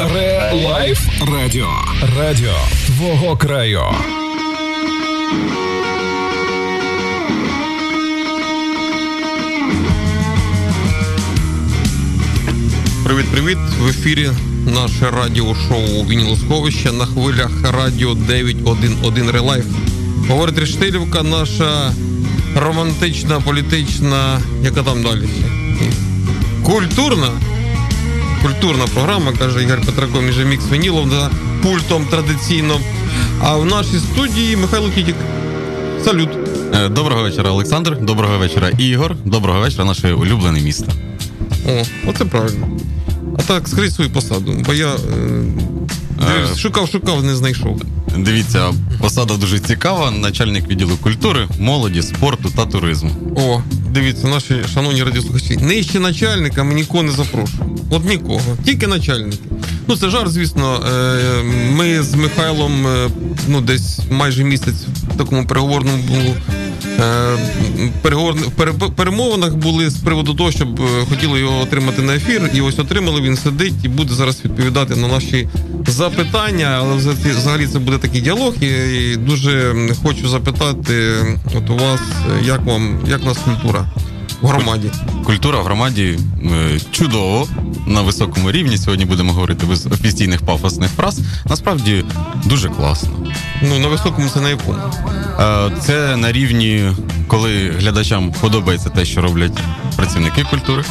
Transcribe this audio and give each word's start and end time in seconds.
Relife 0.00 1.00
Радіо. 1.32 1.68
Радіо 2.18 2.54
твого 2.86 3.36
краю. 3.36 3.82
Привіт-привіт! 13.04 13.58
В 13.80 13.88
ефірі 13.88 14.30
наше 14.66 15.10
радіошоу 15.10 16.04
Вінілосховище 16.08 16.92
на 16.92 17.06
хвилях 17.06 17.50
радіо 17.62 18.14
911 18.14 19.34
Relife. 19.34 19.66
Говорить 20.28 20.58
Решетилівка, 20.58 21.22
наша 21.22 21.92
романтична, 22.56 23.40
політична, 23.40 24.40
яка 24.62 24.82
там 24.82 25.02
далі? 25.02 25.28
Культурна. 26.62 27.49
Культурна 28.42 28.86
програма, 28.94 29.32
каже 29.32 29.62
Ігор 29.62 29.80
Петраков, 29.86 30.22
Мікс 30.22 30.38
Вінілов 30.72 31.10
за 31.10 31.30
пультом 31.62 32.06
традиційно. 32.06 32.80
А 33.42 33.56
в 33.56 33.64
нашій 33.64 33.98
студії 33.98 34.56
Михайло 34.56 34.90
Тітік. 34.90 35.16
Салют. 36.04 36.28
Е, 36.74 36.88
доброго 36.88 37.22
вечора, 37.22 37.50
Олександр. 37.50 37.98
Доброго 38.00 38.38
вечора, 38.38 38.68
Ігор. 38.68 39.16
Доброго 39.24 39.60
вечора, 39.60 39.84
наше 39.84 40.12
улюблене 40.12 40.60
місто. 40.60 40.92
О, 41.68 41.82
оце 42.08 42.24
правильно. 42.24 42.68
А 43.38 43.42
так, 43.42 43.68
скажіть 43.68 43.94
свою 43.94 44.10
посаду, 44.10 44.56
бо 44.66 44.74
я 44.74 44.92
е, 44.92 46.56
шукав, 46.56 46.88
шукав, 46.88 47.24
не 47.24 47.36
знайшов. 47.36 47.82
Дивіться, 48.18 48.74
посада 49.00 49.36
дуже 49.36 49.58
цікава. 49.58 50.10
Начальник 50.10 50.68
відділу 50.68 50.96
культури, 50.96 51.48
молоді, 51.58 52.02
спорту 52.02 52.52
та 52.56 52.66
туризму. 52.66 53.10
О, 53.36 53.62
дивіться, 53.90 54.28
наші 54.28 54.54
шановні 54.74 55.02
радіослухачі. 55.02 55.56
Нижче 55.56 56.00
начальника 56.00 56.64
ми 56.64 56.74
нікого 56.74 57.02
не 57.02 57.12
запрошуємо. 57.12 57.69
От 57.90 58.04
нікого, 58.04 58.56
тільки 58.64 58.86
начальники. 58.86 59.38
Ну, 59.88 59.96
це 59.96 60.10
жарт, 60.10 60.32
звісно. 60.32 60.84
Е, 60.86 61.42
ми 61.72 62.02
з 62.02 62.14
Михайлом 62.14 62.86
е, 62.86 63.10
ну, 63.48 63.60
десь 63.60 64.00
майже 64.10 64.44
місяць 64.44 64.86
в 65.14 65.18
такому 65.18 65.46
переговорному 65.46 66.02
було. 66.02 66.34
Переговор... 68.02 68.36
перемовинах 68.96 69.54
були 69.54 69.90
з 69.90 69.96
приводу 69.96 70.34
того, 70.34 70.50
щоб 70.50 70.80
хотіли 71.08 71.40
його 71.40 71.60
отримати 71.60 72.02
на 72.02 72.14
ефір, 72.14 72.50
і 72.54 72.60
ось 72.60 72.78
отримали. 72.78 73.20
Він 73.20 73.36
сидить 73.36 73.74
і 73.84 73.88
буде 73.88 74.14
зараз 74.14 74.44
відповідати 74.44 74.96
на 74.96 75.08
наші 75.08 75.48
запитання. 75.86 76.78
Але 76.80 76.96
взагалі 76.96 77.66
це 77.66 77.78
буде 77.78 77.98
такий 77.98 78.20
діалог. 78.20 78.54
І 78.60 79.16
дуже 79.16 79.74
хочу 80.02 80.28
запитати, 80.28 81.14
от 81.56 81.70
у 81.70 81.76
вас 81.76 82.00
як 82.44 82.64
вам 82.64 82.98
як 83.08 83.22
у 83.22 83.26
нас 83.26 83.38
культура 83.38 83.88
в 84.42 84.46
громаді? 84.46 84.90
Культура 85.24 85.58
в 85.60 85.64
громаді 85.64 86.18
чудово 86.90 87.48
на 87.86 88.00
високому 88.02 88.52
рівні. 88.52 88.78
Сьогодні 88.78 89.04
будемо 89.04 89.32
говорити 89.32 89.66
без 89.66 89.86
офіційних 89.86 90.42
пафосних 90.42 90.90
фраз. 90.90 91.20
Насправді 91.46 92.04
дуже 92.44 92.68
класно. 92.68 93.10
Ну 93.62 93.78
на 93.78 93.88
високому 93.88 94.28
це 94.28 94.40
на 94.40 94.48
якому? 94.48 94.78
Це 95.80 96.16
на 96.16 96.32
рівні, 96.32 96.90
коли 97.26 97.70
глядачам 97.70 98.32
подобається 98.40 98.88
те, 98.88 99.04
що 99.04 99.20
роблять 99.22 99.58
працівники 99.96 100.44
культури. 100.50 100.84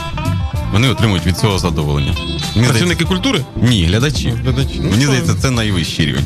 Вони 0.73 0.89
отримують 0.89 1.25
від 1.25 1.37
цього 1.37 1.59
задоволення. 1.59 2.13
Мені 2.55 2.67
Працівники 2.67 2.75
здається... 2.75 3.05
культури? 3.05 3.45
Ні, 3.61 3.85
глядачі. 3.85 4.33
глядачі. 4.43 4.79
Ну, 4.83 4.89
Мені 4.89 5.05
здається, 5.05 5.33
це 5.41 5.51
найвищий 5.51 6.05
рівень. 6.05 6.25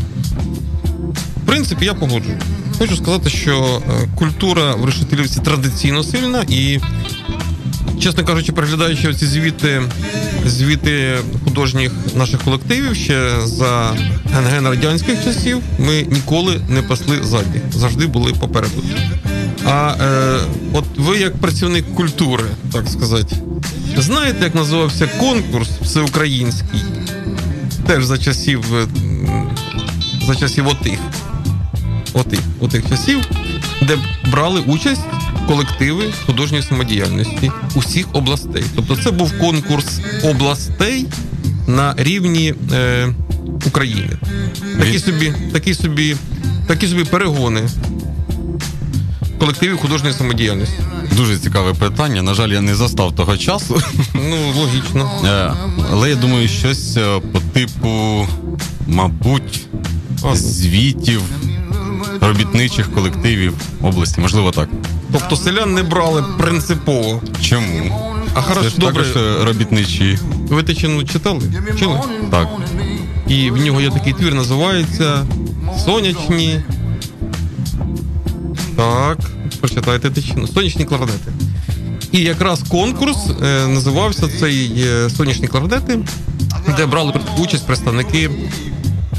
Принципі, 1.54 1.86
я 1.86 1.94
погоджую. 1.94 2.38
Хочу 2.80 2.96
сказати, 2.96 3.30
що 3.30 3.82
е, 3.90 4.08
культура 4.16 4.76
в 4.76 4.86
Решетилівці 4.86 5.40
традиційно 5.40 6.04
сильна 6.04 6.46
і, 6.50 6.80
чесно 8.00 8.26
кажучи, 8.26 8.52
переглядаючи 8.52 9.14
ці 9.14 9.26
звіти, 9.26 9.82
звіти 10.46 11.18
художніх 11.44 11.92
наших 12.16 12.42
колективів 12.42 12.96
ще 12.96 13.32
за 13.46 13.96
ген 14.50 14.68
радянських 14.68 15.24
часів, 15.24 15.62
ми 15.80 16.02
ніколи 16.02 16.62
не 16.70 16.82
пасли 16.82 17.24
ззаді, 17.24 17.62
завжди 17.72 18.08
були 18.08 18.34
попереду. 18.34 18.84
А 19.66 19.96
е, 20.02 20.40
от 20.74 20.86
ви, 20.98 21.18
як 21.18 21.38
працівник 21.38 21.96
культури, 21.96 22.44
так 22.72 22.88
сказати, 22.88 23.36
знаєте, 23.98 24.44
як 24.44 24.56
називався 24.56 25.08
конкурс 25.20 25.70
всеукраїнський? 25.82 26.84
Теж 27.88 28.06
за 28.06 28.18
часів 28.18 28.66
за 30.28 30.36
часів 30.36 30.68
отих. 30.68 31.00
Отих, 32.14 32.40
отих 32.62 32.90
часів, 32.90 33.20
де 33.82 33.98
брали 34.32 34.60
участь 34.60 35.02
колективи 35.48 36.04
художньої 36.26 36.64
самодіяльності 36.64 37.52
усіх 37.76 38.08
областей. 38.14 38.64
Тобто, 38.76 38.96
це 38.96 39.12
був 39.12 39.40
конкурс 39.40 40.00
областей 40.24 41.06
на 41.68 41.94
рівні 41.98 42.54
е, 42.74 43.14
України. 43.66 44.18
Такі 44.80 45.00
собі, 45.00 45.34
такі 45.54 45.74
собі, 45.74 46.16
такі 46.68 46.88
собі 46.88 47.04
перегони 47.04 47.62
колективів 49.44 49.78
художньої 49.78 50.16
самодіяльності. 50.16 50.76
Дуже 51.18 51.38
цікаве 51.38 51.74
питання. 51.74 52.22
На 52.22 52.34
жаль, 52.34 52.50
я 52.50 52.62
не 52.62 52.76
застав 52.76 53.16
того 53.16 53.38
часу. 53.38 53.82
Ну, 54.14 54.38
логічно. 54.56 55.12
Е, 55.26 55.54
але 55.92 56.10
я 56.10 56.16
думаю, 56.16 56.48
щось 56.48 56.98
е, 56.98 57.20
по 57.32 57.40
типу, 57.40 58.28
мабуть, 58.88 59.68
звітів 60.34 61.22
робітничих 62.22 62.92
колективів 62.92 63.54
області. 63.82 64.22
Можливо, 64.22 64.52
так. 64.52 64.70
Тобто 65.12 65.36
селян 65.36 65.74
не 65.74 65.84
брали 65.84 66.24
принципово. 66.38 67.22
Чому? 67.42 68.00
А 68.34 68.42
хорошо, 68.42 68.72
Це 68.72 68.78
добре. 68.78 69.04
також 69.04 69.24
е, 69.24 69.46
робітничі. 69.46 70.20
Ви 70.50 70.64
Тичину 70.64 71.04
читали? 71.04 71.42
Чили? 71.80 72.00
Так. 72.32 72.48
І 73.28 73.52
в 73.52 73.58
нього 73.66 73.82
є 73.82 73.90
такий 73.90 74.14
твір, 74.14 74.34
називається 74.34 75.26
Сонячні. 75.86 76.62
Так, 78.76 79.18
прочитайте 79.60 80.10
Тичину. 80.10 80.48
Сонячні 80.48 80.86
кларнети. 80.86 81.32
І 82.12 82.20
якраз 82.20 82.64
конкурс 82.64 83.18
е, 83.44 83.68
називався 83.68 84.28
цей 84.40 84.74
е, 84.88 85.10
Сонячні 85.10 85.48
кларнети, 85.48 86.00
де 86.78 86.86
брали 86.86 87.14
участь 87.38 87.68
представники 87.68 88.30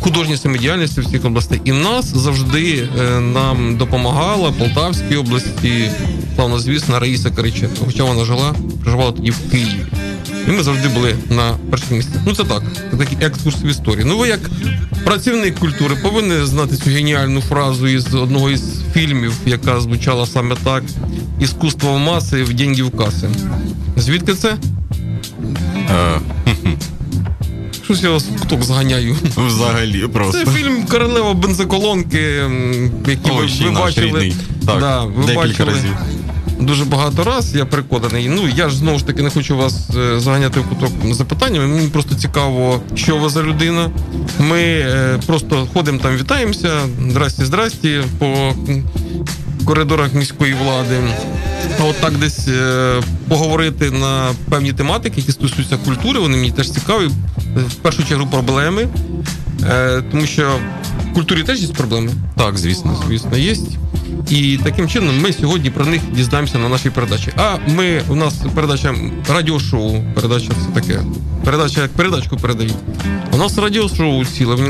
художньої 0.00 0.38
самодіяльності 0.38 1.00
всіх 1.00 1.25
областей. 1.25 1.60
І 1.65 1.72
нас 1.72 2.16
завжди 2.16 2.88
е, 3.00 3.21
нам 3.21 3.77
допомагала 3.77 4.53
Полтавській 4.53 5.16
області, 5.16 5.91
славно 6.34 6.59
звісно, 6.59 7.00
Раїса 7.00 7.31
Кариченко. 7.31 7.84
Хоча 7.84 8.05
вона 8.05 8.25
жила, 8.25 8.55
проживала 8.82 9.12
тоді 9.12 9.31
в 9.31 9.50
Києві. 9.50 9.87
І 10.49 10.50
ми 10.50 10.62
завжди 10.62 10.88
були 10.88 11.16
на 11.31 11.53
перших 11.71 11.91
місцях. 11.91 12.22
Ну 12.27 12.34
це 12.34 12.44
так, 12.44 12.62
це 12.91 12.97
такий 12.97 13.19
екскурс 13.21 13.56
в 13.62 13.66
історії. 13.66 14.05
Ну 14.09 14.19
ви 14.19 14.28
як 14.28 14.41
працівник 15.05 15.59
культури 15.59 15.97
повинні 16.03 16.47
знати 16.47 16.76
цю 16.76 16.91
геніальну 16.91 17.41
фразу 17.41 17.87
із 17.87 18.15
одного 18.15 18.50
із 18.50 18.62
фільмів, 18.93 19.32
яка 19.47 19.81
звучала 19.81 20.26
саме 20.26 20.56
так: 20.65 20.82
іскусство 21.41 21.99
маси 21.99 22.43
в 22.43 22.55
деньги 22.55 22.82
в 22.82 22.97
каси. 22.97 23.28
Звідки 23.97 24.34
це? 24.34 24.56
Я 28.03 28.10
вас 28.10 28.27
куток 28.41 28.62
зганяю. 28.65 29.16
Взагалі 29.37 30.09
просто. 30.09 30.44
Це 30.44 30.50
фільм 30.50 30.87
Королева 30.87 31.34
бензоколонки, 31.34 32.50
який 33.09 33.32
О, 33.32 33.37
ви, 33.37 33.49
ви 33.65 33.71
бачили. 33.71 34.32
Так, 34.66 34.81
да, 34.81 35.05
ви 35.05 35.34
бачили 35.34 35.71
разів. 35.71 35.97
Дуже 36.60 36.84
багато 36.84 37.25
раз, 37.25 37.55
я 37.55 37.65
переконаний. 37.65 38.28
Ну 38.28 38.49
я 38.56 38.69
ж 38.69 38.77
знову 38.77 38.99
ж 38.99 39.06
таки 39.06 39.22
не 39.22 39.31
хочу 39.31 39.56
вас 39.56 39.91
е, 39.97 40.21
заганяти 40.21 40.60
в 40.60 40.69
куток 40.69 41.15
запитаннями. 41.15 41.66
Мені 41.66 41.88
просто 41.88 42.15
цікаво, 42.15 42.81
що 42.94 43.16
ви 43.16 43.28
за 43.28 43.43
людина. 43.43 43.91
Ми 44.38 44.61
е, 44.61 45.21
просто 45.26 45.69
ходимо 45.75 45.99
там, 45.99 46.16
вітаємося. 46.16 46.81
Здрасті, 47.09 47.44
здрасті 47.44 48.00
по 48.19 48.55
коридорах 49.64 50.14
міської 50.14 50.54
влади. 50.54 51.00
От 51.80 52.00
так 52.00 52.12
десь 52.19 52.48
е, 52.48 53.02
поговорити 53.28 53.91
на 53.91 54.30
певні 54.50 54.72
тематики, 54.72 55.20
які 55.20 55.32
стосуються 55.32 55.76
культури, 55.76 56.20
вони 56.20 56.36
мені 56.36 56.50
теж 56.50 56.70
цікаві. 56.70 57.06
В 57.56 57.75
першу 57.75 58.05
чергу 58.05 58.26
проблеми, 58.26 58.88
е, 59.70 60.02
тому 60.11 60.26
що 60.26 60.58
в 61.11 61.14
культурі 61.14 61.43
теж 61.43 61.61
є 61.61 61.69
проблеми. 61.69 62.12
Так, 62.37 62.58
звісно, 62.58 63.02
звісно, 63.08 63.37
є. 63.37 63.56
І 64.31 64.58
таким 64.64 64.88
чином 64.88 65.20
ми 65.20 65.32
сьогодні 65.32 65.70
про 65.70 65.87
них 65.87 66.00
дізнаємося 66.12 66.58
на 66.58 66.69
нашій 66.69 66.90
передачі. 66.90 67.32
А 67.37 67.56
ми 67.69 68.02
у 68.08 68.14
нас 68.14 68.34
передача 68.55 68.94
радіошоу. 69.28 70.02
Передача 70.14 70.49
це 70.49 70.81
таке. 70.81 71.00
Передача 71.44 71.82
як 71.82 71.93
передачку 71.93 72.37
передають. 72.37 72.75
У 73.32 73.37
нас 73.37 73.58
радіошоу 73.58 74.25
ціле 74.25 74.55
в 74.55 74.61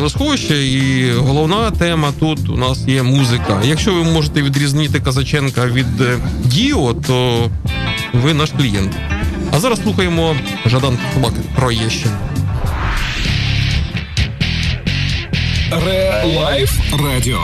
і 0.50 1.10
головна 1.12 1.70
тема 1.70 2.12
тут 2.20 2.48
у 2.48 2.56
нас 2.56 2.78
є 2.88 3.02
музика. 3.02 3.60
Якщо 3.64 3.94
ви 3.94 4.04
можете 4.04 4.42
відрізнити 4.42 5.00
Казаченка 5.00 5.66
від 5.66 6.00
е, 6.00 6.18
Dio, 6.44 6.94
то 6.94 7.50
ви 8.12 8.34
наш 8.34 8.50
клієнт. 8.50 8.92
А 9.52 9.60
зараз 9.60 9.82
слухаємо 9.82 10.36
Жадан 10.66 10.98
Собаки 11.14 11.32
Троєщину. 11.56 12.14
Relife 15.86 16.72
Радіо. 17.04 17.40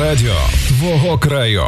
Радіо 0.00 0.36
твого 0.68 1.18
краю. 1.18 1.66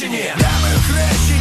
Хрещені, 0.00 0.24
я 0.38 0.50
ми 0.62 0.82
хрещені. 0.82 1.39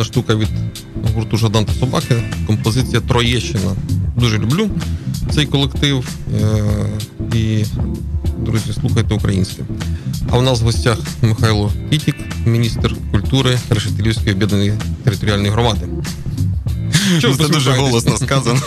Бомбезна 0.00 0.04
штука 0.04 0.34
від 0.34 0.48
гурту 1.14 1.36
Жадан 1.36 1.64
та 1.64 1.72
Собаки. 1.72 2.22
Композиція 2.46 3.00
Троєщина. 3.00 3.76
Дуже 4.16 4.38
люблю 4.38 4.70
цей 5.34 5.46
колектив. 5.46 6.08
Е- 6.34 7.36
і, 7.36 7.64
друзі, 8.38 8.72
слухайте 8.80 9.14
українське. 9.14 9.62
А 10.30 10.38
у 10.38 10.42
нас 10.42 10.60
в 10.60 10.64
гостях 10.64 10.98
Михайло 11.22 11.72
Тітік, 11.90 12.16
міністр 12.46 12.94
культури 13.12 13.58
Решетилівської 13.70 14.32
об'єднаної 14.34 14.72
територіальної 15.04 15.50
громади. 15.50 15.86
Що 17.18 17.34
Це 17.34 17.48
дуже 17.48 17.70
голосно 17.70 18.16
сказано. 18.16 18.60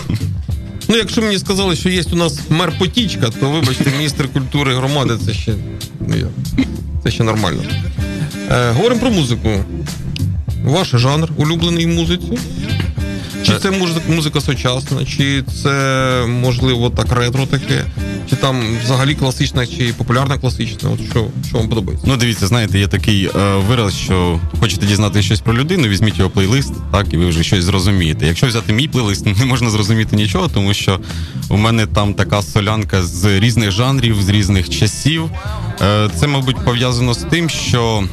Ну, 0.89 0.95
якщо 0.95 1.21
мені 1.21 1.39
сказали, 1.39 1.75
що 1.75 1.89
є 1.89 2.03
у 2.13 2.15
нас 2.15 2.39
мер 2.49 2.73
Потічка, 2.79 3.29
то 3.29 3.49
вибачте, 3.49 3.91
міністр 3.91 4.27
культури 4.27 4.75
громади 4.75 5.17
це 5.25 5.33
ще 5.33 5.53
ну, 6.07 6.15
це 7.03 7.11
ще 7.11 7.23
нормально. 7.23 7.63
Е, 8.51 8.71
Говоримо 8.71 9.01
про 9.01 9.11
музику. 9.11 9.49
Ваш 10.63 10.87
жанр 10.91 11.29
улюблений 11.37 11.87
музиці? 11.87 12.37
Чи 13.45 13.59
це 13.59 13.71
музика, 13.71 14.01
музика 14.09 14.41
сучасна, 14.41 15.05
чи 15.05 15.43
це 15.63 16.25
можливо 16.27 16.89
так 16.89 17.11
ретро 17.11 17.45
таке, 17.45 17.85
чи 18.29 18.35
там 18.35 18.61
взагалі 18.83 19.15
класична, 19.15 19.67
чи 19.67 19.93
популярна 19.97 20.37
класична? 20.37 20.89
От 20.89 20.99
що 21.09 21.27
що 21.47 21.57
вам 21.57 21.69
подобається? 21.69 22.07
Ну, 22.09 22.17
дивіться, 22.17 22.47
знаєте, 22.47 22.79
є 22.79 22.87
такий 22.87 23.25
е, 23.25 23.55
вираз, 23.69 23.93
що 23.95 24.39
хочете 24.59 24.85
дізнатися 24.85 25.25
щось 25.25 25.39
про 25.39 25.53
людину, 25.53 25.87
візьміть 25.87 26.17
його 26.17 26.29
плейлист, 26.29 26.73
так, 26.91 27.13
і 27.13 27.17
ви 27.17 27.25
вже 27.25 27.43
щось 27.43 27.63
зрозумієте. 27.63 28.27
Якщо 28.27 28.47
взяти 28.47 28.73
мій 28.73 28.87
плейлист, 28.87 29.25
не 29.39 29.45
можна 29.45 29.69
зрозуміти 29.69 30.15
нічого, 30.15 30.49
тому 30.53 30.73
що 30.73 30.99
у 31.49 31.57
мене 31.57 31.85
там 31.85 32.13
така 32.13 32.41
солянка 32.41 33.03
з 33.03 33.39
різних 33.39 33.71
жанрів, 33.71 34.21
з 34.21 34.29
різних 34.29 34.69
часів. 34.69 35.29
Е, 35.81 36.09
Це, 36.19 36.27
мабуть, 36.27 36.65
пов'язано 36.65 37.13
з 37.13 37.17
тим, 37.17 37.49
що 37.49 38.03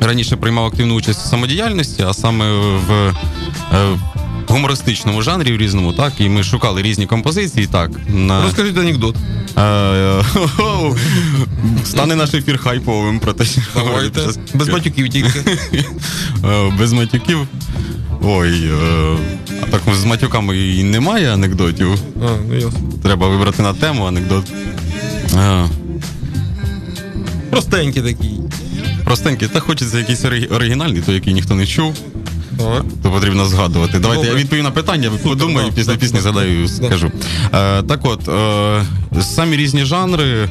раніше 0.00 0.36
приймав 0.36 0.64
активну 0.64 0.94
участь 0.94 1.26
у 1.26 1.28
самодіяльності, 1.28 2.02
а 2.02 2.14
саме 2.14 2.52
в. 2.88 3.14
Е, 3.72 3.98
Гумористичному 4.48 5.22
жанрі 5.22 5.52
в 5.52 5.56
різному, 5.56 5.92
так, 5.92 6.12
і 6.18 6.28
ми 6.28 6.42
шукали 6.42 6.82
різні 6.82 7.06
композиції. 7.06 7.66
Так, 7.66 7.90
на... 8.08 8.42
Розкажіть 8.42 8.78
анекдот. 8.78 9.16
Стане 11.84 12.14
наш 12.14 12.34
ефір 12.34 12.58
хайповим 12.58 13.18
про 13.18 13.32
те, 13.32 13.44
що 13.44 13.60
Без 14.54 14.68
матюків 14.68 15.08
тільки. 15.08 15.44
Без 16.78 16.92
матюків. 16.92 17.38
Ой, 18.22 18.70
а 19.62 19.66
так 19.70 19.80
з 19.94 20.04
матюками 20.04 20.58
і 20.58 20.84
немає 20.84 21.34
анекдотів. 21.34 21.88
А, 21.92 22.28
ну 22.48 22.54
ясно. 22.54 22.80
Треба 23.02 23.28
вибрати 23.28 23.62
на 23.62 23.74
тему 23.74 24.04
анекдот. 24.04 24.44
Простенький 27.50 28.02
такий. 28.02 28.43
Простенький. 29.04 29.48
Та 29.48 29.60
хочеться 29.60 29.98
якийсь 29.98 30.24
оригінальний, 30.50 31.02
той, 31.02 31.14
який 31.14 31.34
ніхто 31.34 31.54
не 31.54 31.66
чув. 31.66 31.94
Так. 32.58 32.84
То 33.02 33.10
потрібно 33.10 33.46
згадувати. 33.46 33.98
Давайте 33.98 34.22
Добре. 34.22 34.38
я 34.38 34.44
відповім 34.44 34.64
на 34.64 34.70
питання, 34.70 35.10
подумаю, 35.22 35.66
да, 35.70 35.76
після 35.76 35.92
да, 35.92 35.98
пісні 35.98 36.16
да, 36.16 36.22
згадаю, 36.22 36.68
скажу. 36.68 37.12
Е, 37.54 37.82
Так 37.82 38.00
от, 38.02 38.28
е, 39.18 39.22
самі 39.22 39.56
різні 39.56 39.84
жанри, 39.84 40.48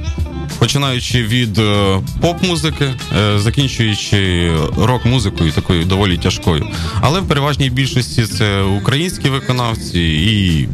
починаючи 0.60 1.24
від 1.24 1.57
е, 1.57 2.00
поп-музики, 2.22 2.86
е, 3.19 3.39
закінчуючи 3.39 4.51
рок-музикою, 4.77 5.51
такою 5.51 5.86
доволі 5.86 6.17
тяжкою. 6.17 6.67
Але 7.01 7.19
в 7.19 7.27
переважній 7.27 7.69
більшості 7.69 8.25
це 8.25 8.62
українські 8.62 9.29
виконавці 9.29 10.00
і 10.01 10.69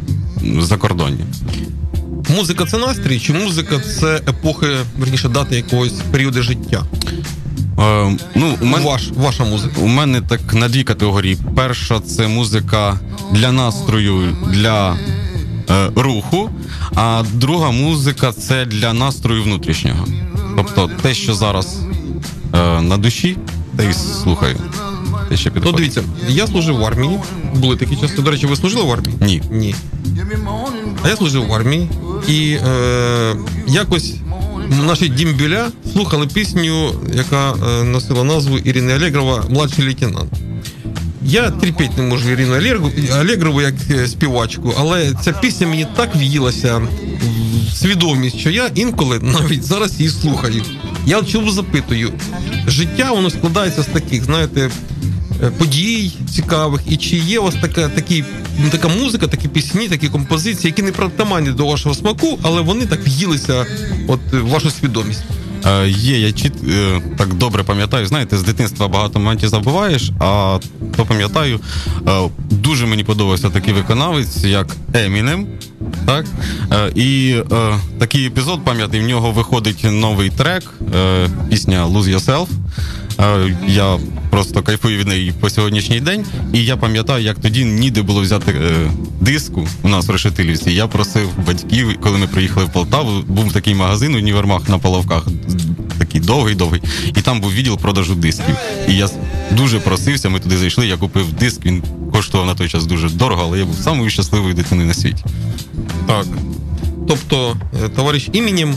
закордонні. 0.60 1.24
Музика 2.36 2.66
це 2.66 2.78
настрій, 2.78 3.20
чи 3.20 3.32
музика 3.32 3.80
це 4.00 4.16
епохи, 4.16 4.66
верніше 4.98 5.28
дати 5.28 5.56
якогось 5.56 5.92
періоду 6.10 6.42
життя? 6.42 6.84
Е, 7.80 8.16
ну, 8.34 8.56
у 8.60 8.64
мен... 8.64 8.82
Ваш, 8.82 9.10
Ваша 9.16 9.44
музика. 9.44 9.80
У 9.80 9.86
мене 9.86 10.20
так 10.20 10.54
на 10.54 10.68
дві 10.68 10.84
категорії. 10.84 11.38
Перша 11.56 12.00
це 12.00 12.28
музика 12.28 13.00
для 13.32 13.52
настрою, 13.52 14.36
для 14.46 14.96
е, 15.70 15.90
руху, 15.96 16.50
а 16.94 17.22
друга 17.32 17.70
музика 17.70 18.32
це 18.32 18.64
для 18.64 18.92
настрою 18.92 19.42
внутрішнього. 19.42 20.06
Тобто 20.56 20.90
те, 21.02 21.14
що 21.14 21.34
зараз 21.34 21.78
е, 22.54 22.80
на 22.80 22.96
душі, 22.96 23.36
те 23.76 23.90
й 23.90 23.92
слухаю. 23.92 24.56
Те, 25.28 25.36
що 25.36 25.50
Ну, 25.64 25.72
дивіться, 25.72 26.02
я 26.28 26.46
служив 26.46 26.76
в 26.76 26.84
армії. 26.84 27.18
Були 27.54 27.76
такі 27.76 27.96
часи. 27.96 28.22
До 28.22 28.30
речі, 28.30 28.46
ви 28.46 28.56
служили 28.56 28.84
в 28.84 28.92
армії? 28.92 29.14
Ні. 29.20 29.42
Ні. 29.50 29.74
А 31.02 31.08
я 31.08 31.16
служив 31.16 31.46
в 31.46 31.52
армії 31.52 31.90
і 32.28 32.58
е, 32.66 33.36
якось 33.68 34.14
наші 34.70 35.08
дімбіля 35.08 35.70
слухали 35.92 36.26
пісню, 36.26 36.94
яка 37.14 37.52
е, 37.52 37.84
носила 37.84 38.24
назву 38.24 38.58
Ірини 38.58 38.92
Алєгрова 38.92 39.44
Младший 39.50 39.84
лейтенант. 39.84 40.32
Я 41.24 41.50
терпіть 41.50 41.98
не 41.98 42.02
можу 42.02 42.30
Ірину 42.30 42.54
Алєгрову 43.12 43.60
як 43.60 43.74
е, 43.90 44.06
співачку, 44.06 44.74
але 44.78 45.12
ця 45.24 45.32
пісня 45.32 45.66
мені 45.66 45.86
так 45.96 46.16
в'їлася 46.16 46.82
в 47.68 47.76
свідомість, 47.76 48.38
що 48.38 48.50
я 48.50 48.70
інколи 48.74 49.18
навіть 49.18 49.64
зараз 49.64 50.00
її 50.00 50.10
слухаю. 50.10 50.62
Я 51.06 51.22
чому 51.22 51.50
запитую, 51.50 52.12
життя 52.66 53.12
воно 53.12 53.30
складається 53.30 53.82
з 53.82 53.86
таких, 53.86 54.24
знаєте, 54.24 54.70
Е, 55.42 55.50
подій 55.50 56.12
цікавих, 56.34 56.80
і 56.88 56.96
чи 56.96 57.16
є 57.16 57.38
у 57.38 57.44
вас 57.44 57.54
така 57.60 57.88
такі, 57.88 58.24
ну, 58.24 58.39
така 58.70 58.88
музика, 58.88 59.26
такі 59.26 59.48
пісні, 59.48 59.88
такі 59.88 60.08
композиції, 60.08 60.70
які 60.70 60.82
не 60.82 60.92
притаманні 60.92 61.50
до 61.50 61.66
вашого 61.66 61.94
смаку, 61.94 62.38
але 62.42 62.60
вони 62.60 62.86
так 62.86 63.06
в'їлися 63.06 63.66
от 64.08 64.20
в 64.32 64.46
вашу 64.46 64.70
свідомість. 64.70 65.22
Е, 65.66 65.88
Є, 65.88 66.20
я 66.20 66.32
чіт 66.32 66.52
е, 66.68 67.00
так 67.18 67.34
добре 67.34 67.62
пам'ятаю. 67.62 68.06
Знаєте, 68.06 68.38
з 68.38 68.42
дитинства 68.42 68.88
багато 68.88 69.18
моментів 69.18 69.48
забуваєш, 69.48 70.10
а 70.20 70.58
то 70.96 71.04
пам'ятаю, 71.04 71.60
е, 72.08 72.28
дуже 72.50 72.86
мені 72.86 73.04
подобався 73.04 73.50
такий 73.50 73.74
виконавець, 73.74 74.44
як 74.44 74.76
Емінем. 74.94 75.46
Так? 76.06 76.26
Е, 76.72 76.92
і 76.94 77.36
е, 77.52 77.74
такий 77.98 78.26
епізод 78.26 78.60
пам'ятаю, 78.64 79.02
в 79.04 79.06
нього 79.06 79.30
виходить 79.30 79.84
новий 79.84 80.30
трек, 80.30 80.62
е, 80.94 81.28
пісня 81.50 81.86
Lose 81.86 82.16
Yourself. 82.16 82.46
Я 83.68 83.98
просто 84.30 84.62
кайфую 84.62 84.98
від 84.98 85.08
неї 85.08 85.32
по 85.40 85.50
сьогоднішній 85.50 86.00
день. 86.00 86.24
І 86.52 86.64
я 86.64 86.76
пам'ятаю, 86.76 87.24
як 87.24 87.38
тоді 87.38 87.64
ніде 87.64 88.02
було 88.02 88.20
взяти 88.20 88.52
е, 88.52 88.90
диску 89.20 89.68
у 89.82 89.88
нас 89.88 90.06
в 90.06 90.10
Решетилівці. 90.10 90.72
Я 90.72 90.86
просив 90.86 91.28
батьків, 91.46 92.00
коли 92.00 92.18
ми 92.18 92.26
приїхали 92.26 92.66
в 92.66 92.72
Полтаву, 92.72 93.22
був 93.26 93.52
такий 93.52 93.74
магазин 93.74 94.14
універмаг 94.14 94.60
на 94.68 94.78
Половках, 94.78 95.26
такий 95.98 96.20
довгий-довгий, 96.20 96.82
і 97.16 97.20
там 97.20 97.40
був 97.40 97.52
відділ 97.52 97.78
продажу 97.78 98.14
дисків. 98.14 98.56
І 98.88 98.96
я 98.96 99.08
дуже 99.50 99.80
просився, 99.80 100.28
ми 100.28 100.40
туди 100.40 100.56
зайшли, 100.56 100.86
я 100.86 100.96
купив 100.96 101.32
диск, 101.32 101.66
він 101.66 101.82
коштував 102.12 102.46
на 102.46 102.54
той 102.54 102.68
час 102.68 102.86
дуже 102.86 103.08
дорого, 103.08 103.42
але 103.46 103.58
я 103.58 103.64
був 103.64 103.76
самою 103.76 104.10
щасливою 104.10 104.54
дитиною 104.54 104.88
на 104.88 104.94
світі. 104.94 105.24
Так. 106.06 106.26
Тобто, 107.10 107.56
е, 107.84 107.88
товариш 107.88 108.28
іменем 108.32 108.74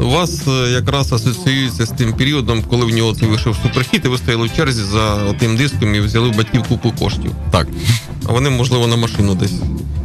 у 0.00 0.04
вас 0.04 0.48
е, 0.48 0.70
якраз 0.70 1.12
асоціюється 1.12 1.86
з 1.86 1.90
тим 1.90 2.12
періодом, 2.12 2.62
коли 2.62 2.84
в 2.84 2.90
нього 2.90 3.14
це 3.14 3.26
вийшов 3.26 3.56
суперхіт, 3.62 4.04
і 4.04 4.08
ви 4.08 4.18
стояли 4.18 4.46
в 4.46 4.56
черзі 4.56 4.82
за 4.82 5.32
тим 5.32 5.56
диском 5.56 5.94
і 5.94 6.00
взяли 6.00 6.28
в 6.28 6.36
батьків 6.36 6.62
купу 6.62 6.92
коштів. 6.98 7.30
Так. 7.50 7.68
А 8.28 8.32
вони, 8.32 8.50
можливо, 8.50 8.86
на 8.86 8.96
машину 8.96 9.34
десь. 9.34 9.52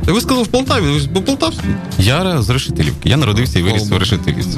Ви 0.05 0.21
сказали 0.21 0.43
в 0.43 0.47
Полтаві, 0.47 0.85
ви 0.85 1.07
по 1.07 1.21
Полтавській? 1.21 1.63
Я 1.99 2.41
з 2.41 2.49
Решетилівки. 2.49 3.09
Я 3.09 3.17
народився 3.17 3.59
і 3.59 3.61
виріс 3.61 3.89
в 3.89 3.97
Решетилівці. 3.97 4.57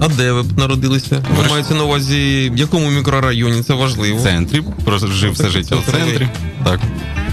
А 0.00 0.08
де 0.08 0.32
ви 0.32 0.44
народилися? 0.56 1.24
Ви 1.42 1.50
маєте 1.50 1.74
на 1.74 1.84
увазі, 1.84 2.50
в 2.54 2.56
якому 2.56 2.90
мікрорайоні? 2.90 3.62
Це 3.62 3.74
важливо. 3.74 4.18
В 4.18 4.22
центрі. 4.22 4.62
Прожив 4.84 5.32
все 5.32 5.48
життя 5.48 5.76
в 5.76 5.92
центрі. 5.92 6.28
Так. 6.64 6.80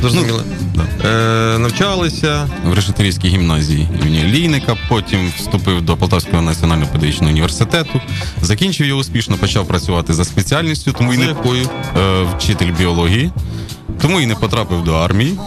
Зрозуміло. 0.09 0.43
Ну, 0.75 0.83
да. 1.01 1.09
е, 1.09 1.57
Навчалися 1.59 2.49
в 2.65 2.73
Решетилівській 2.73 3.27
гімназії 3.27 3.87
імені 4.01 4.23
Лійника. 4.23 4.77
Потім 4.89 5.31
вступив 5.37 5.81
до 5.81 5.97
Полтавського 5.97 6.41
національного 6.41 6.91
педагогічного 6.91 7.31
університету. 7.31 8.01
Закінчив 8.41 8.87
його 8.87 8.99
успішно, 8.99 9.37
почав 9.37 9.67
працювати 9.67 10.13
за 10.13 10.25
спеціальністю, 10.25 10.91
тому 10.91 11.13
і 11.13 11.17
не 11.17 11.25
якою? 11.25 11.69
Е, 11.97 12.23
вчитель 12.37 12.71
біології. 12.77 13.31
Тому 14.01 14.21
і 14.21 14.25
не 14.25 14.35
потрапив 14.35 14.83
до 14.83 14.93
армії. 14.93 15.37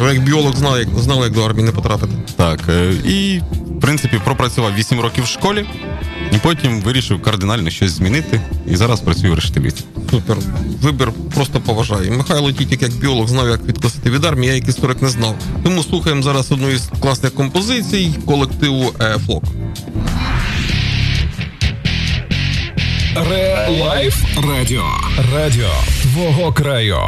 Mm, 0.00 0.14
як 0.14 0.24
біолог 0.24 0.56
знав, 0.56 0.78
як 0.78 0.88
знав, 0.98 1.22
як 1.22 1.32
до 1.32 1.44
армії 1.44 1.64
не 1.64 1.72
потрапити. 1.72 2.12
Так. 2.36 2.60
Е, 2.68 2.92
і, 3.06 3.40
принципі, 3.84 4.20
пропрацював 4.24 4.74
8 4.74 5.00
років 5.00 5.24
в 5.24 5.26
школі. 5.26 5.66
І 6.32 6.38
потім 6.38 6.80
вирішив 6.80 7.22
кардинально 7.22 7.70
щось 7.70 7.90
змінити. 7.90 8.40
І 8.66 8.76
зараз 8.76 9.00
працюю 9.00 9.32
в 9.32 9.34
Решетилівці. 9.36 9.84
Супер. 10.10 10.36
Вибір 10.82 11.12
просто 11.34 11.60
поважаю. 11.60 12.12
Михайло 12.12 12.52
Тітік, 12.52 12.82
як 12.82 12.92
біолог, 12.92 13.28
знав, 13.28 13.48
як 13.48 13.64
відкосити 13.64 14.10
від 14.10 14.24
армії, 14.24 14.48
я 14.48 14.54
як 14.54 14.68
історик 14.68 15.02
не 15.02 15.08
знав. 15.08 15.34
Тому 15.64 15.82
слухаємо 15.82 16.22
зараз 16.22 16.52
одну 16.52 16.70
із 16.70 16.90
класних 17.00 17.34
композицій 17.34 18.14
колективу 18.26 18.92
Флок. 19.26 19.44
Relife 23.30 24.16
радіо. 24.50 24.86
Радіо 25.34 25.70
твого 26.02 26.52
краю. 26.52 27.00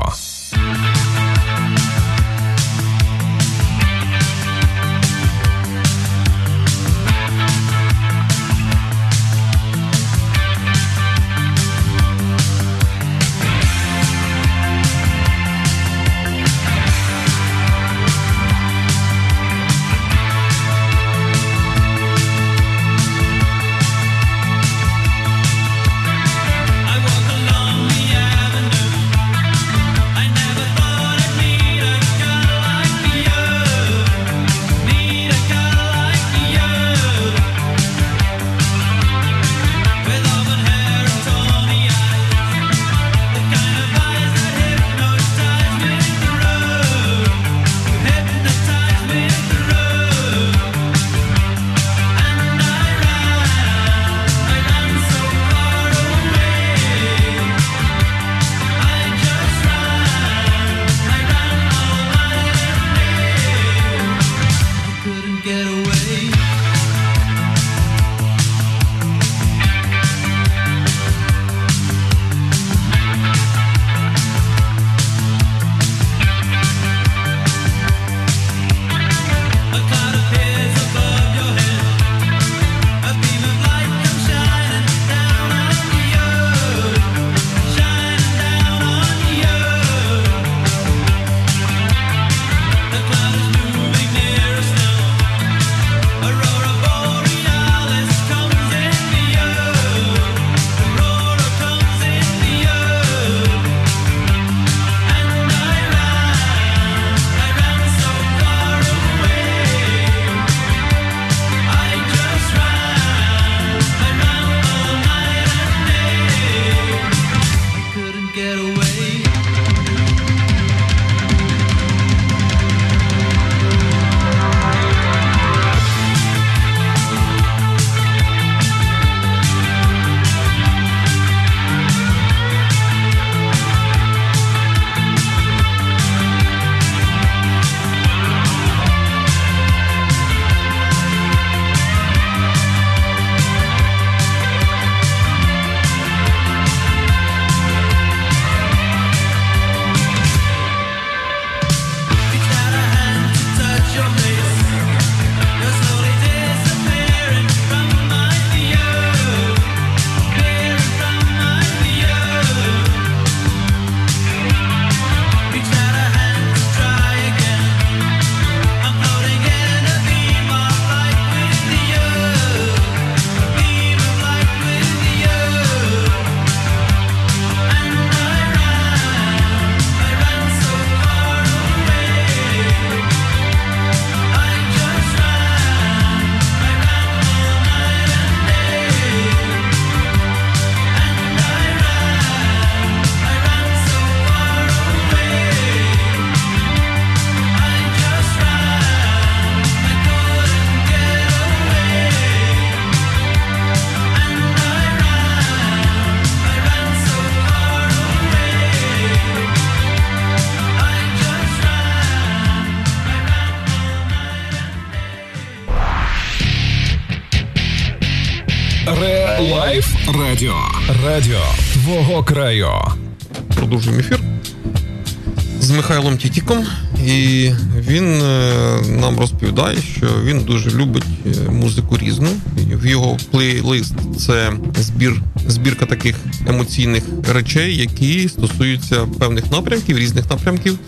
З 225.67 225.71
Михайлом 225.71 226.19
Тітіком, 226.19 226.67
і 227.07 227.51
він 227.89 228.05
е, 228.05 228.81
нам 229.01 229.19
розповідає, 229.19 229.77
що 229.97 230.07
він 230.25 230.41
дуже 230.41 230.71
любить 230.71 231.05
е, 231.27 231.51
музику 231.51 231.99
різну. 231.99 232.29
В 232.57 232.87
його 232.87 233.17
плейлист 233.31 233.95
це 234.19 234.53
збір, 234.79 235.23
збірка 235.47 235.87
таких 235.87 236.17
емоційних 236.49 237.03
речей, 237.33 237.77
які 237.77 238.29
стосуються 238.29 239.07
певних 239.19 239.51
напрямків, 239.51 239.99
різних 239.99 240.31
напрямків. 240.31 240.79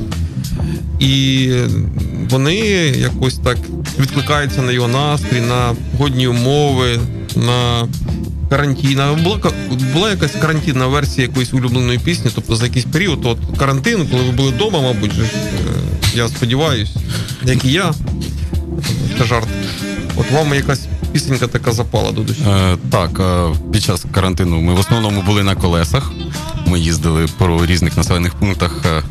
І 1.01 1.51
вони 2.31 2.57
якось 2.99 3.39
так 3.39 3.59
відкликаються 4.01 4.63
на 4.63 4.73
його 4.73 4.89
настрій, 4.89 5.41
на 5.41 5.75
годні 5.99 6.27
умови, 6.29 6.99
на 7.37 7.89
карантин. 8.51 9.01
Була 9.23 9.39
була 9.93 10.11
якась 10.11 10.33
карантинна 10.33 10.87
версія 10.87 11.27
якоїсь 11.27 11.55
улюбленої 11.55 11.99
пісні, 11.99 12.31
тобто 12.35 12.57
за 12.57 12.65
якийсь 12.65 12.85
період, 12.85 13.27
от 13.27 13.39
карантин, 13.59 14.09
коли 14.11 14.23
ви 14.23 14.33
були 14.33 14.51
вдома, 14.51 14.81
мабуть, 14.81 15.13
е, 15.19 15.29
я 16.15 16.29
сподіваюся, 16.29 16.93
як 17.45 17.65
і 17.65 17.73
я. 17.73 17.95
Це 19.19 19.25
жарт. 19.25 19.49
От 20.17 20.31
вам 20.31 20.55
якась 20.55 20.81
пісенька 21.13 21.47
така 21.47 21.73
запала 21.73 22.13
до 22.13 22.21
душі. 22.21 22.41
Е, 22.49 22.77
Так, 22.91 23.21
е, 23.21 23.55
під 23.73 23.83
час 23.83 24.05
карантину 24.13 24.61
ми 24.61 24.75
в 24.75 24.79
основному 24.79 25.23
були 25.23 25.43
на 25.43 25.55
колесах. 25.55 26.13
Ми 26.67 26.81
їздили 26.81 27.27
по 27.39 27.67
різних 27.67 27.97
населених 27.97 28.35
пунктах. 28.35 28.73
Е, 28.87 29.03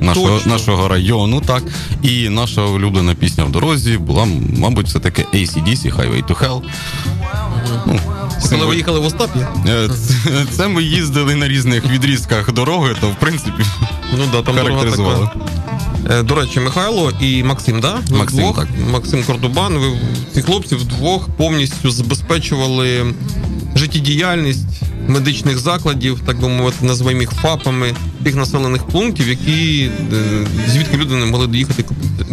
нашого 0.00 0.40
нашого 0.46 0.88
району, 0.88 1.40
так 1.40 1.62
і 2.02 2.28
наша 2.28 2.62
улюблена 2.62 3.14
пісня 3.14 3.44
в 3.44 3.52
дорозі 3.52 3.98
була, 3.98 4.26
мабуть, 4.58 4.86
все 4.86 4.98
таки 5.00 5.26
ACDC, 5.34 5.96
Highway 5.96 6.24
to 6.24 6.42
Hell. 6.42 6.62
Ну, 7.86 8.00
коли 8.50 8.66
ви 8.66 8.76
їхали 8.76 9.00
в 9.00 9.04
Остапі? 9.04 9.38
Е, 9.68 9.88
це, 10.50 10.68
ми 10.68 10.82
їздили 10.82 11.34
на 11.34 11.48
різних 11.48 11.86
відрізках 11.86 12.52
дороги, 12.52 12.94
то 13.00 13.08
в 13.08 13.14
принципі 13.14 13.64
ну, 14.18 14.24
да, 14.32 14.42
там 14.42 14.54
характеризували. 14.54 15.28
Е, 16.10 16.22
до 16.22 16.34
речі, 16.34 16.60
Михайло 16.60 17.12
і 17.20 17.42
Максим, 17.42 17.80
да? 17.80 17.94
Ви 18.08 18.18
Максим, 18.18 18.38
вдвох, 18.38 18.56
так. 18.56 18.68
Максим 18.90 19.24
Кордубан. 19.24 19.78
Ви 19.78 19.98
ці 20.34 20.42
хлопці 20.42 20.74
вдвох 20.74 21.28
повністю 21.28 21.90
забезпечували 21.90 23.14
життєдіяльність 23.74 24.82
медичних 25.08 25.58
закладів, 25.58 26.20
так 26.26 26.40
би 26.40 26.48
мовити, 26.48 26.86
називаємо 26.86 27.20
їх 27.20 27.30
ФАПами 27.30 27.94
тих 28.24 28.36
населених 28.36 28.82
пунктів, 28.82 29.28
які 29.28 29.90
е, 30.12 30.46
звідки 30.68 30.96
люди 30.96 31.14
не 31.14 31.26
могли 31.26 31.46
доїхати 31.46 31.84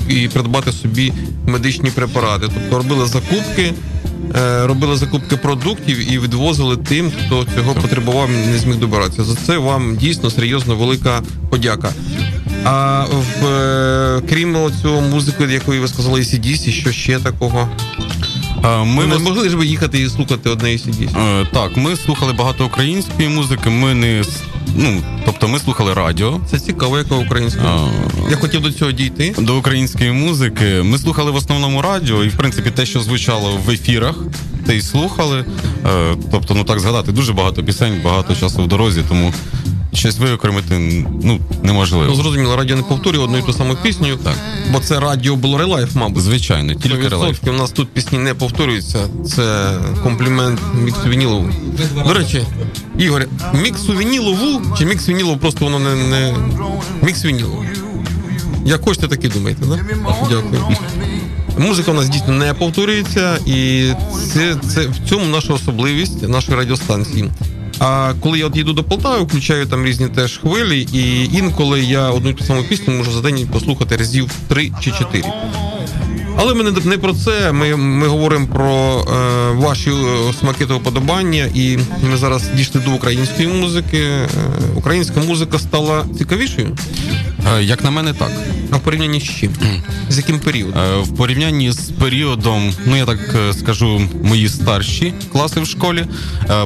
і 0.10 0.28
придбати 0.28 0.72
собі 0.72 1.14
медичні 1.48 1.90
препарати. 1.90 2.48
Тобто 2.54 2.78
робили 2.78 3.06
закупки. 3.06 3.74
Е, 4.36 4.68
робили 4.68 4.96
закупки 4.96 5.38
продуктів 5.38 6.12
і 6.14 6.20
відвозили 6.20 6.78
тим, 6.78 7.12
хто 7.12 7.46
цього 7.56 7.74
потребував, 7.74 8.30
не 8.30 8.58
зміг 8.58 8.76
добиратися. 8.76 9.24
За 9.24 9.36
це 9.36 9.58
вам 9.58 9.96
дійсно 9.98 10.30
серйозно 10.30 10.76
велика 10.76 11.22
подяка. 11.50 11.94
А 12.64 13.06
в 13.42 13.46
е, 13.46 14.22
крім 14.30 14.72
цього 14.82 15.02
музики, 15.02 15.44
якої 15.44 15.80
ви 15.80 15.88
сказали, 15.88 16.20
ACDC, 16.20 16.72
що 16.72 16.92
ще 16.92 17.20
такого? 17.20 17.70
Ми 18.86 19.06
не 19.06 19.18
могли 19.18 19.50
ж 19.50 19.58
ви 19.58 19.66
їхати 19.66 20.00
і 20.00 20.10
слухати 20.10 20.50
одне 20.50 20.70
ACDC? 20.70 21.20
Е, 21.20 21.48
так, 21.54 21.78
ми 21.78 21.96
слухали 21.96 22.34
багато 22.34 22.66
української 22.66 23.30
музики. 23.30 23.70
Ми 23.70 23.94
не 23.94 24.24
ну, 24.76 25.02
тобто 25.26 25.48
ми 25.48 25.60
слухали 25.60 25.94
радіо. 25.94 26.40
Це 26.52 26.60
цікаво, 26.60 26.98
яка 26.98 27.16
українська. 27.16 27.62
А... 27.66 27.88
Я 28.32 28.38
хотів 28.38 28.62
до 28.62 28.72
цього 28.72 28.92
дійти. 28.92 29.36
До 29.38 29.58
української 29.58 30.12
музики. 30.12 30.82
Ми 30.84 30.98
слухали 30.98 31.32
в 31.32 31.36
основному 31.36 31.82
радіо, 31.82 32.24
і 32.24 32.30
в 32.30 32.38
принципі 32.38 32.72
те, 32.72 32.86
що 32.86 33.00
звучало 33.00 33.60
в 33.66 33.70
ефірах, 33.70 34.16
те 34.66 34.78
й 34.78 34.82
слухали. 34.82 35.46
Е, 35.86 36.16
тобто, 36.32 36.54
ну 36.54 36.64
так 36.64 36.80
згадати, 36.80 37.12
дуже 37.12 37.34
багато 37.34 37.64
пісень, 37.64 38.02
багато 38.04 38.36
часу 38.36 38.64
в 38.64 38.68
дорозі, 38.68 39.04
тому 39.10 39.34
щось 39.96 40.18
виокремити 40.18 40.78
ну, 41.24 41.40
неможливо. 41.64 42.06
Ну, 42.08 42.16
зрозуміло, 42.16 42.56
радіо 42.56 42.76
не 42.76 42.84
повторює 42.84 43.24
одну 43.24 43.38
і 43.38 43.42
ту 43.42 43.54
саму 43.54 43.76
пісню, 43.76 44.18
так. 44.24 44.36
бо 44.72 44.80
це 44.80 45.00
радіо 45.00 45.36
було 45.36 45.58
Relife, 45.58 45.96
мабуть. 45.96 46.24
Звичайно, 46.24 46.74
тільки 46.74 47.08
Relife. 47.08 47.40
У 47.48 47.52
нас 47.52 47.72
тут 47.72 47.90
пісні 47.90 48.20
не 48.20 48.34
повторюються. 48.34 49.00
Це 49.28 49.72
комплімент 50.04 50.60
Міксу 50.84 51.10
Вінілову. 51.10 51.50
До 52.08 52.14
речі, 52.14 52.44
Ігор, 52.98 53.26
міксу 53.54 53.94
вінілову 53.94 54.62
чи 54.78 54.86
мікс 54.86 55.10
вінілову 55.10 55.38
просто 55.38 55.66
воно 55.66 55.80
не. 55.80 55.96
не... 55.96 56.34
Мікс 57.02 57.26
вінілову. 57.26 57.66
Як 58.66 58.82
хочете, 58.82 59.08
так 59.08 59.24
і 59.24 59.28
думаєте, 59.28 59.66
да? 59.66 59.80
Дякую. 60.30 60.78
Музика 61.58 61.92
у 61.92 61.94
нас 61.94 62.10
дійсно 62.10 62.34
не 62.34 62.54
повторюється, 62.54 63.38
і 63.46 63.90
це 64.34 64.56
це 64.74 64.88
в 64.88 65.10
цьому 65.10 65.26
наша 65.26 65.54
особливість 65.54 66.30
нашої 66.30 66.58
радіостанції. 66.58 67.30
А 67.80 68.14
коли 68.20 68.40
я 68.40 68.46
от 68.46 68.56
їду 68.56 68.74
до 68.74 68.84
Полтави, 68.84 69.24
включаю 69.24 69.66
там 69.66 69.86
різні 69.86 70.08
теж 70.08 70.38
хвилі, 70.38 70.88
і 70.94 71.30
інколи 71.38 71.82
я 71.82 72.10
одну 72.10 72.34
ту 72.34 72.44
саму 72.44 72.64
пісню 72.64 72.94
можу 72.94 73.12
за 73.12 73.22
день 73.22 73.48
послухати 73.52 73.96
разів 73.96 74.32
три 74.48 74.72
чи 74.82 74.92
чотири. 74.92 75.30
Але 76.38 76.54
ми 76.54 76.72
не 76.72 76.98
про 76.98 77.14
це. 77.14 77.52
Ми 77.52 77.76
ми 77.76 78.08
говоримо 78.08 78.48
про 78.48 79.06
е, 79.10 79.52
ваші 79.52 79.90
е, 79.90 80.34
смаки 80.40 80.66
та 80.66 80.74
уподобання, 80.74 81.50
і 81.54 81.78
ми 82.12 82.18
зараз 82.18 82.50
дійшли 82.56 82.82
до 82.82 82.92
української 82.92 83.48
музики. 83.48 83.98
Е, 83.98 84.28
українська 84.76 85.20
музика 85.20 85.60
стала 85.60 86.06
цікавішою. 86.18 86.78
Е, 87.54 87.64
як 87.64 87.84
на 87.84 87.92
мене, 87.92 88.14
так. 88.14 88.32
А 88.72 88.76
в 88.76 88.80
порівнянні 88.80 89.20
з 89.20 89.24
чим? 89.24 89.52
З 90.10 90.18
яким 90.18 90.40
періодом? 90.40 90.82
Е, 90.82 90.98
в 90.98 91.16
порівнянні 91.16 91.72
з 91.72 91.92
періодом, 91.92 92.74
ну 92.86 92.96
я 92.96 93.06
так 93.06 93.20
е, 93.36 93.54
скажу, 93.54 94.02
мої 94.24 94.50
старші 94.50 95.14
класи 95.32 95.60
в 95.60 95.68
школі, 95.68 96.06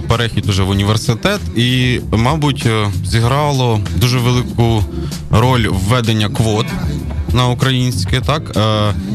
перехід 0.07 0.49
уже 0.49 0.63
в 0.63 0.69
університет, 0.69 1.41
і, 1.55 1.99
мабуть, 2.11 2.67
зіграло 3.05 3.81
дуже 3.95 4.17
велику 4.17 4.83
роль 5.31 5.67
введення 5.67 6.29
квот 6.29 6.65
на 7.33 7.47
українське. 7.47 8.21
Так 8.21 8.57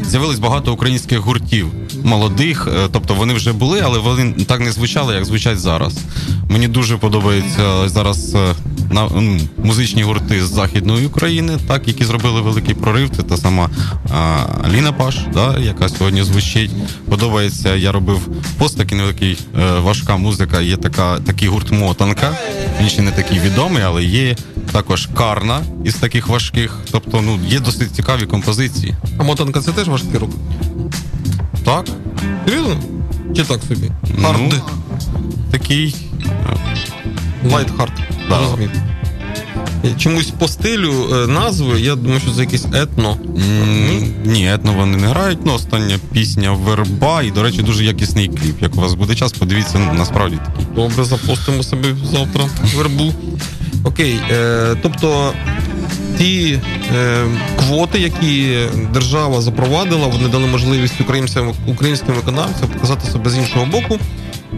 з'явилось 0.05 0.39
багато 0.39 0.73
українських 0.73 1.19
гуртів 1.19 1.67
молодих, 2.03 2.67
тобто 2.91 3.13
вони 3.13 3.33
вже 3.33 3.53
були, 3.53 3.81
але 3.85 3.99
вони 3.99 4.31
так 4.31 4.59
не 4.59 4.71
звучали, 4.71 5.15
як 5.15 5.25
звучать 5.25 5.59
зараз. 5.59 5.97
Мені 6.49 6.67
дуже 6.67 6.97
подобається 6.97 7.89
зараз 7.89 8.35
на 8.91 9.09
музичні 9.63 10.03
гурти 10.03 10.45
з 10.45 10.49
західної 10.49 11.05
України, 11.05 11.57
так 11.67 11.87
які 11.87 12.05
зробили 12.05 12.41
великий 12.41 12.75
прорив. 12.75 13.09
Це 13.09 13.23
та 13.23 13.37
сама 13.37 13.69
Ліна 14.71 14.91
Паш, 14.91 15.17
да, 15.33 15.59
яка 15.59 15.89
сьогодні 15.89 16.23
звучить. 16.23 16.71
Подобається. 17.09 17.75
Я 17.75 17.91
робив 17.91 18.19
пост 18.57 18.77
такий 18.77 18.97
невеликий 18.97 19.37
е, 19.59 19.79
важка 19.79 20.17
музика. 20.17 20.61
Є 20.61 20.77
така 20.77 21.19
такий 21.19 21.47
гурт 21.47 21.71
Мотанка. 21.71 22.37
Він 22.81 22.89
ще 22.89 23.01
не 23.01 23.11
такий 23.11 23.39
відомий, 23.39 23.83
але 23.83 24.03
є 24.03 24.35
також 24.71 25.09
карна 25.17 25.61
із 25.83 25.95
таких 25.95 26.27
важких. 26.27 26.77
Тобто, 26.91 27.21
ну 27.21 27.39
є 27.47 27.59
досить 27.59 27.95
цікаві 27.95 28.25
композиції. 28.25 28.95
А 29.17 29.23
мотанка 29.23 29.61
це 29.61 29.71
теж 29.71 29.87
важкий 29.87 30.19
рук? 30.19 30.31
Так. 31.63 31.85
Серйозно? 32.45 32.77
Чи 33.35 33.43
так 33.43 33.59
собі? 33.67 33.91
Хард? 34.21 34.39
Ну, 34.39 34.61
такий. 35.51 35.95
Light 37.45 37.77
Hard. 37.77 37.91
Да. 38.29 38.39
Розумів. 38.39 38.71
Чомусь 39.97 40.31
по 40.39 40.47
стилю 40.47 40.93
е, 41.13 41.27
назви, 41.27 41.81
я 41.81 41.95
думаю, 41.95 42.19
що 42.19 42.31
це 42.31 42.41
якесь 42.41 42.65
етно. 42.73 43.17
Mm, 43.37 44.27
ні, 44.27 44.53
етно 44.53 44.73
вони 44.73 44.97
не 44.97 45.07
грають. 45.07 45.39
Ну, 45.45 45.53
остання 45.53 45.99
пісня 46.11 46.51
верба. 46.51 47.23
І, 47.23 47.31
до 47.31 47.43
речі, 47.43 47.61
дуже 47.61 47.83
якісний 47.83 48.27
кліп. 48.27 48.61
Як 48.61 48.75
у 48.75 48.81
вас 48.81 48.93
буде 48.93 49.15
час, 49.15 49.33
подивіться, 49.33 49.79
насправді 49.79 50.35
такий. 50.35 50.65
Добре, 50.75 51.03
запустимо 51.03 51.63
себе 51.63 51.95
завтра 52.11 52.45
вербу. 52.75 53.13
Окей. 53.85 54.19
Е, 54.31 54.75
Тобто 54.81 55.33
ті 56.17 56.59
е, 56.95 57.25
квоти, 57.59 57.99
які 57.99 58.57
держава 58.93 59.41
запровадила, 59.41 60.07
вони 60.07 60.29
дали 60.29 60.47
можливість 60.47 61.01
українцям 61.01 61.53
українським 61.67 62.15
виконавцям 62.15 62.69
показати 62.69 63.11
себе 63.11 63.29
з 63.29 63.37
іншого 63.37 63.65
боку 63.65 63.99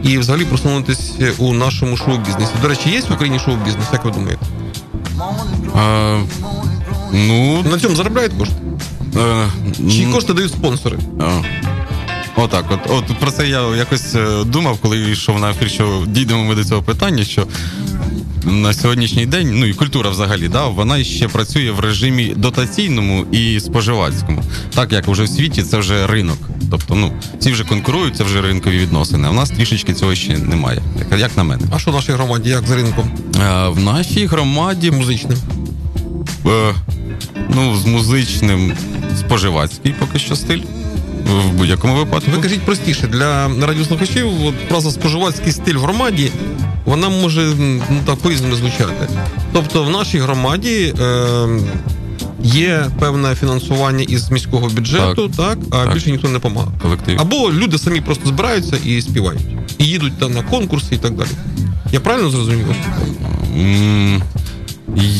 і 0.04 0.18
взагалі 0.18 0.46
просунутися 0.46 1.32
у 1.38 1.54
нашому 1.54 1.98
шоу-бізнесі. 1.98 2.52
До 2.62 2.68
речі, 2.68 2.90
є 2.90 3.02
в 3.10 3.14
Україні 3.14 3.40
шоу-бізнес, 3.40 3.86
як 3.94 4.06
ви 4.06 4.12
думаєте? 4.12 4.46
А, 5.76 6.20
ну... 7.14 7.64
На 7.72 7.80
цьому 7.80 7.96
заробляють 7.96 8.34
кошти? 8.40 8.56
А, 9.16 9.46
Чи 9.92 10.06
ну... 10.06 10.14
кошти 10.14 10.34
дають 10.34 10.52
спонсори? 10.52 10.98
А. 11.20 11.42
Отак, 12.40 12.66
от 12.70 12.80
от 12.90 13.20
про 13.20 13.32
це 13.32 13.48
я 13.48 13.76
якось 13.76 14.16
е, 14.16 14.44
думав, 14.46 14.78
коли 14.82 15.00
йшов 15.00 15.40
на 15.40 15.52
ефір, 15.52 15.70
що 15.70 16.04
дійдемо 16.08 16.44
ми 16.44 16.56
до 16.56 16.66
цього 16.66 16.82
питання, 16.82 17.24
що 17.24 17.48
на 18.48 18.74
сьогоднішній 18.74 19.26
день, 19.26 19.52
ну 19.54 19.66
і 19.66 19.74
культура 19.74 20.10
взагалі, 20.10 20.48
да, 20.48 20.68
вона 20.68 21.04
ще 21.04 21.28
працює 21.28 21.72
в 21.72 21.80
режимі 21.80 22.34
дотаційному 22.36 23.26
і 23.32 23.60
споживацькому. 23.60 24.44
Так 24.76 24.92
як 24.92 25.08
вже 25.08 25.24
в 25.24 25.30
світі 25.30 25.64
це 25.64 25.78
вже 25.78 26.08
ринок. 26.08 26.38
Тобто, 26.72 26.96
ну 26.96 27.12
ці 27.40 27.52
вже 27.52 27.64
конкурують, 27.64 28.16
це 28.16 28.24
вже 28.24 28.42
ринкові 28.42 28.78
відносини. 28.78 29.28
А 29.28 29.32
в 29.32 29.34
нас 29.34 29.50
трішечки 29.50 29.94
цього 29.94 30.16
ще 30.16 30.38
немає. 30.38 30.82
Як, 31.00 31.20
як 31.20 31.38
на 31.38 31.44
мене. 31.44 31.64
А 31.72 31.80
що 31.80 31.92
в 31.92 31.94
нашій 31.94 32.12
громаді? 32.12 32.50
Як 32.50 32.68
з 32.68 32.72
ринком? 32.72 33.12
А, 33.44 33.70
в 33.70 33.80
нашій 33.80 34.26
громаді 34.26 34.92
музичним. 34.92 35.38
Е, 36.46 36.74
ну, 37.56 37.78
з 37.78 37.86
музичним 37.86 38.74
споживацький 39.20 39.96
поки 40.00 40.20
що 40.20 40.36
стиль. 40.36 40.62
В 41.28 41.52
будь-якому 41.52 41.96
випадку. 41.96 42.32
Ви 42.32 42.38
кажіть 42.42 42.62
простіше, 42.62 43.08
для 43.08 43.48
радіослухачів 43.62 44.46
от, 44.46 44.54
фраза 44.70 44.92
споживацький 44.92 45.52
стиль 45.52 45.76
в 45.76 45.80
громаді, 45.82 46.32
вона 46.86 47.10
може 47.10 47.54
ну, 47.60 47.82
так 48.06 48.16
по-різному 48.16 48.56
звучати. 48.56 49.08
Тобто 49.54 49.84
в 49.84 49.90
нашій 49.90 50.20
громаді 50.20 50.94
е, 51.00 51.48
є 52.44 52.86
певне 53.00 53.36
фінансування 53.36 54.04
із 54.04 54.32
міського 54.32 54.68
бюджету, 54.70 55.30
так, 55.38 55.58
а 55.72 55.76
Так. 55.86 55.94
більше 55.94 56.12
ніхто 56.12 56.28
не 56.28 56.34
допомагає. 56.34 56.72
Колектив. 56.82 57.18
Або 57.22 57.52
люди 57.52 57.78
самі 57.78 58.02
просто 58.02 58.28
збираються 58.30 58.78
і 58.86 59.02
співають. 59.02 59.42
І 59.78 59.86
їдуть 59.86 60.20
там 60.20 60.34
на 60.34 60.42
конкурси 60.44 60.96
і 60.96 60.98
так 60.98 61.14
далі. 61.16 61.30
Я 61.92 62.00
правильно 62.00 62.30
зрозумів? 62.30 62.66
М, 63.58 64.22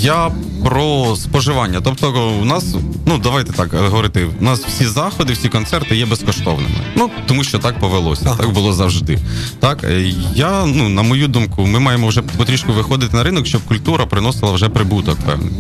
Я 0.02 0.32
про 0.68 1.16
споживання. 1.16 1.82
Тобто, 1.84 2.32
у 2.42 2.46
нас, 2.46 2.76
ну 3.06 3.18
давайте 3.18 3.54
так 3.54 3.74
говорити, 3.74 4.28
у 4.42 4.44
нас 4.44 4.60
всі 4.60 4.86
заходи, 4.86 5.34
всі 5.34 5.50
концерти 5.50 5.96
є 5.96 6.06
безкоштовними. 6.06 6.76
Ну 6.96 7.10
тому 7.28 7.44
що 7.44 7.60
так 7.60 7.80
повелося, 7.80 8.22
Ага. 8.26 8.38
так 8.38 8.52
було 8.52 8.74
завжди. 8.74 9.20
Так, 9.60 9.84
е, 9.84 10.14
я, 10.36 10.66
ну, 10.66 10.90
на 10.90 11.02
мою 11.02 11.28
думку, 11.28 11.66
ми 11.66 11.80
маємо 11.80 12.08
вже 12.08 12.22
потрішку 12.22 12.74
виходити 12.74 13.18
на 13.18 13.24
ринок, 13.24 13.46
щоб 13.46 13.62
культура 13.62 14.06
приносила 14.06 14.52
вже 14.52 14.70
прибуток 14.70 15.18
певний. 15.20 15.54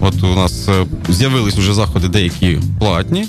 От 0.00 0.22
у 0.22 0.34
нас 0.34 0.68
е, 0.68 0.86
з'явились 1.08 1.56
вже 1.56 1.74
заходи 1.74 2.08
деякі 2.08 2.58
платні. 2.78 3.26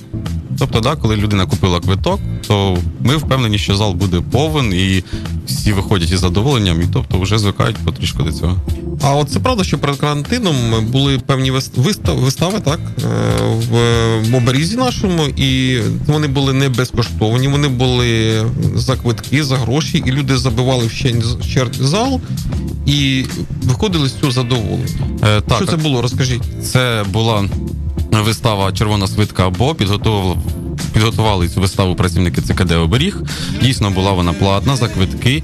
Тобто, 0.60 0.80
да, 0.80 0.96
коли 0.96 1.16
людина 1.16 1.46
купила 1.46 1.80
квиток, 1.80 2.20
то 2.48 2.78
ми 3.00 3.18
впевнені, 3.18 3.58
що 3.58 3.76
зал 3.76 3.94
буде 3.94 4.22
повен 4.32 4.74
і 4.74 5.04
всі 5.48 5.74
виходять 5.74 6.12
із 6.12 6.20
задоволенням, 6.20 6.82
і 6.82 6.86
тобто 6.94 7.20
вже 7.20 7.38
звикають 7.38 7.78
потрішку 7.78 8.24
до 8.24 8.32
цього. 8.32 8.58
А 9.02 9.16
от 9.16 9.30
це 9.30 9.40
правда, 9.40 9.64
що 9.64 9.78
перед 9.78 9.98
карантином 9.98 10.56
були 10.86 11.05
певні 11.26 11.52
вистави, 11.76 12.60
так, 12.60 12.80
е, 12.80 13.06
в 14.32 14.36
оберізі 14.36 14.78
нашому, 14.78 15.26
і 15.26 15.80
вони 16.08 16.28
були 16.28 16.54
не 16.54 16.70
безкоштовні, 16.70 17.48
вони 17.48 17.68
були 17.68 18.42
за 18.76 18.96
квитки, 18.96 19.44
за 19.44 19.58
гроші, 19.58 20.04
і 20.06 20.12
люди 20.12 20.38
забивали 20.38 20.86
вщент 20.86 21.76
зал 21.76 22.22
і 22.86 23.26
виходили 23.64 24.10
з 24.10 24.14
цього 24.14 24.32
задоволені. 24.32 24.86
Е, 25.24 25.42
так, 25.42 25.58
Що 25.58 25.66
це 25.66 25.78
було? 25.78 26.02
Розкажіть. 26.02 26.44
Це 26.64 27.06
була 27.10 27.46
вистава 28.12 28.72
Червона 28.72 29.08
свитка 29.08 29.48
або 29.48 29.76
підготував. 29.76 30.38
Підготували 30.94 31.50
цю 31.50 31.62
виставу 31.62 31.96
працівники 31.96 32.42
ЦКД 32.42 32.72
Оберіг. 32.72 33.22
Дійсно 33.62 33.92
була 33.92 34.12
вона 34.12 34.34
платна 34.34 34.76
за 34.76 34.88
квитки. 34.88 35.44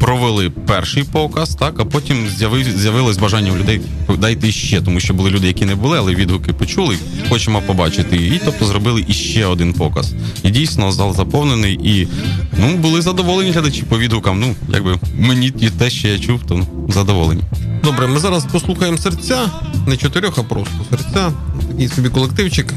Провели 0.00 0.50
перший 0.50 1.04
показ, 1.04 1.54
так 1.54 1.80
а 1.80 1.84
потім 1.84 2.26
з'яви- 2.38 2.78
з'явилось 2.78 3.18
бажання 3.18 3.52
у 3.52 3.56
людей 3.56 3.80
дайте 4.18 4.52
ще, 4.52 4.80
тому 4.80 5.00
що 5.00 5.14
були 5.14 5.30
люди, 5.30 5.46
які 5.46 5.64
не 5.64 5.74
були, 5.74 5.98
але 5.98 6.14
відгуки 6.14 6.52
почули. 6.52 6.96
Хочемо 7.28 7.62
побачити. 7.62 8.16
І 8.16 8.40
тобто 8.44 8.64
зробили 8.66 9.04
іще 9.08 9.46
один 9.46 9.72
показ. 9.72 10.14
І 10.42 10.50
дійсно 10.50 10.92
зал 10.92 11.14
заповнений. 11.16 11.74
І 11.84 12.08
ну 12.58 12.76
були 12.76 13.02
задоволені 13.02 13.50
глядачі 13.50 13.82
по 13.82 13.98
відгукам. 13.98 14.40
Ну 14.40 14.54
якби 14.74 14.98
мені 15.18 15.52
і 15.60 15.70
те, 15.70 15.90
що 15.90 16.08
я 16.08 16.18
чув, 16.18 16.40
то 16.48 16.66
задоволені. 16.88 17.42
Добре, 17.84 18.06
ми 18.06 18.18
зараз 18.18 18.44
послухаємо 18.52 18.98
серця, 18.98 19.50
не 19.86 19.96
чотирьох, 19.96 20.38
а 20.38 20.42
просто 20.42 20.74
серця. 20.90 21.32
Такий 21.70 21.88
собі 21.88 22.08
колективчик, 22.08 22.74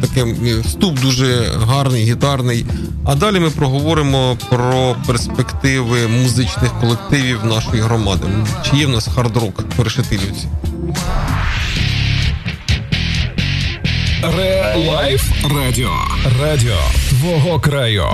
такий 0.00 0.22
е, 0.52 0.60
вступ 0.60 1.00
дуже 1.00 1.50
гарний, 1.66 2.04
гітарний. 2.04 2.66
А 3.04 3.14
далі 3.14 3.40
ми 3.40 3.50
проговоримо 3.50 4.38
про 4.50 4.96
перспективи 5.06 6.08
музичних 6.08 6.80
колективів 6.80 7.44
нашої 7.44 7.82
громади. 7.82 8.26
Чи 8.70 8.76
є 8.76 8.86
в 8.86 8.90
нас 8.90 9.08
хард-рок 9.08 9.64
в 9.76 9.82
Решетилівці? 9.82 10.48
Ре-лайф 14.36 15.22
радіо. 15.54 15.92
Радіо 16.40 16.78
твого 17.08 17.60
краю. 17.60 18.06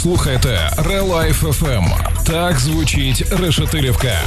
Ви 0.00 0.02
слухаєте 0.02 0.70
Relife 0.76 1.44
FM. 1.44 1.84
Так 2.24 2.58
звучить 2.58 3.24
Решетилівка. 3.40 4.18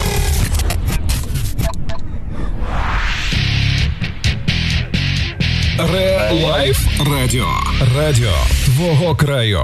Relife 5.77 6.87
Радіо. 7.11 7.47
Радіо 7.95 8.31
твого 8.65 9.15
краю. 9.15 9.59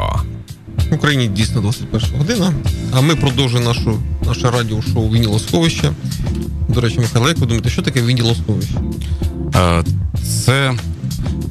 В 0.91 0.93
Україні 0.93 1.27
дійсно 1.27 1.61
21 1.61 2.17
година. 2.17 2.53
А 2.93 3.01
ми 3.01 3.15
продовжуємо 3.15 3.67
нашу 3.69 3.99
наше 4.25 4.51
радіошоу 4.51 5.09
Вінілосховище. 5.09 5.91
До 6.67 6.81
речі, 6.81 6.99
Михайло, 6.99 7.27
як 7.27 7.37
ви 7.37 7.45
думаєте, 7.45 7.69
що 7.69 7.81
таке 7.81 8.01
Вінілосховище? 8.01 8.75
Е, 9.55 9.83
Це, 10.45 10.73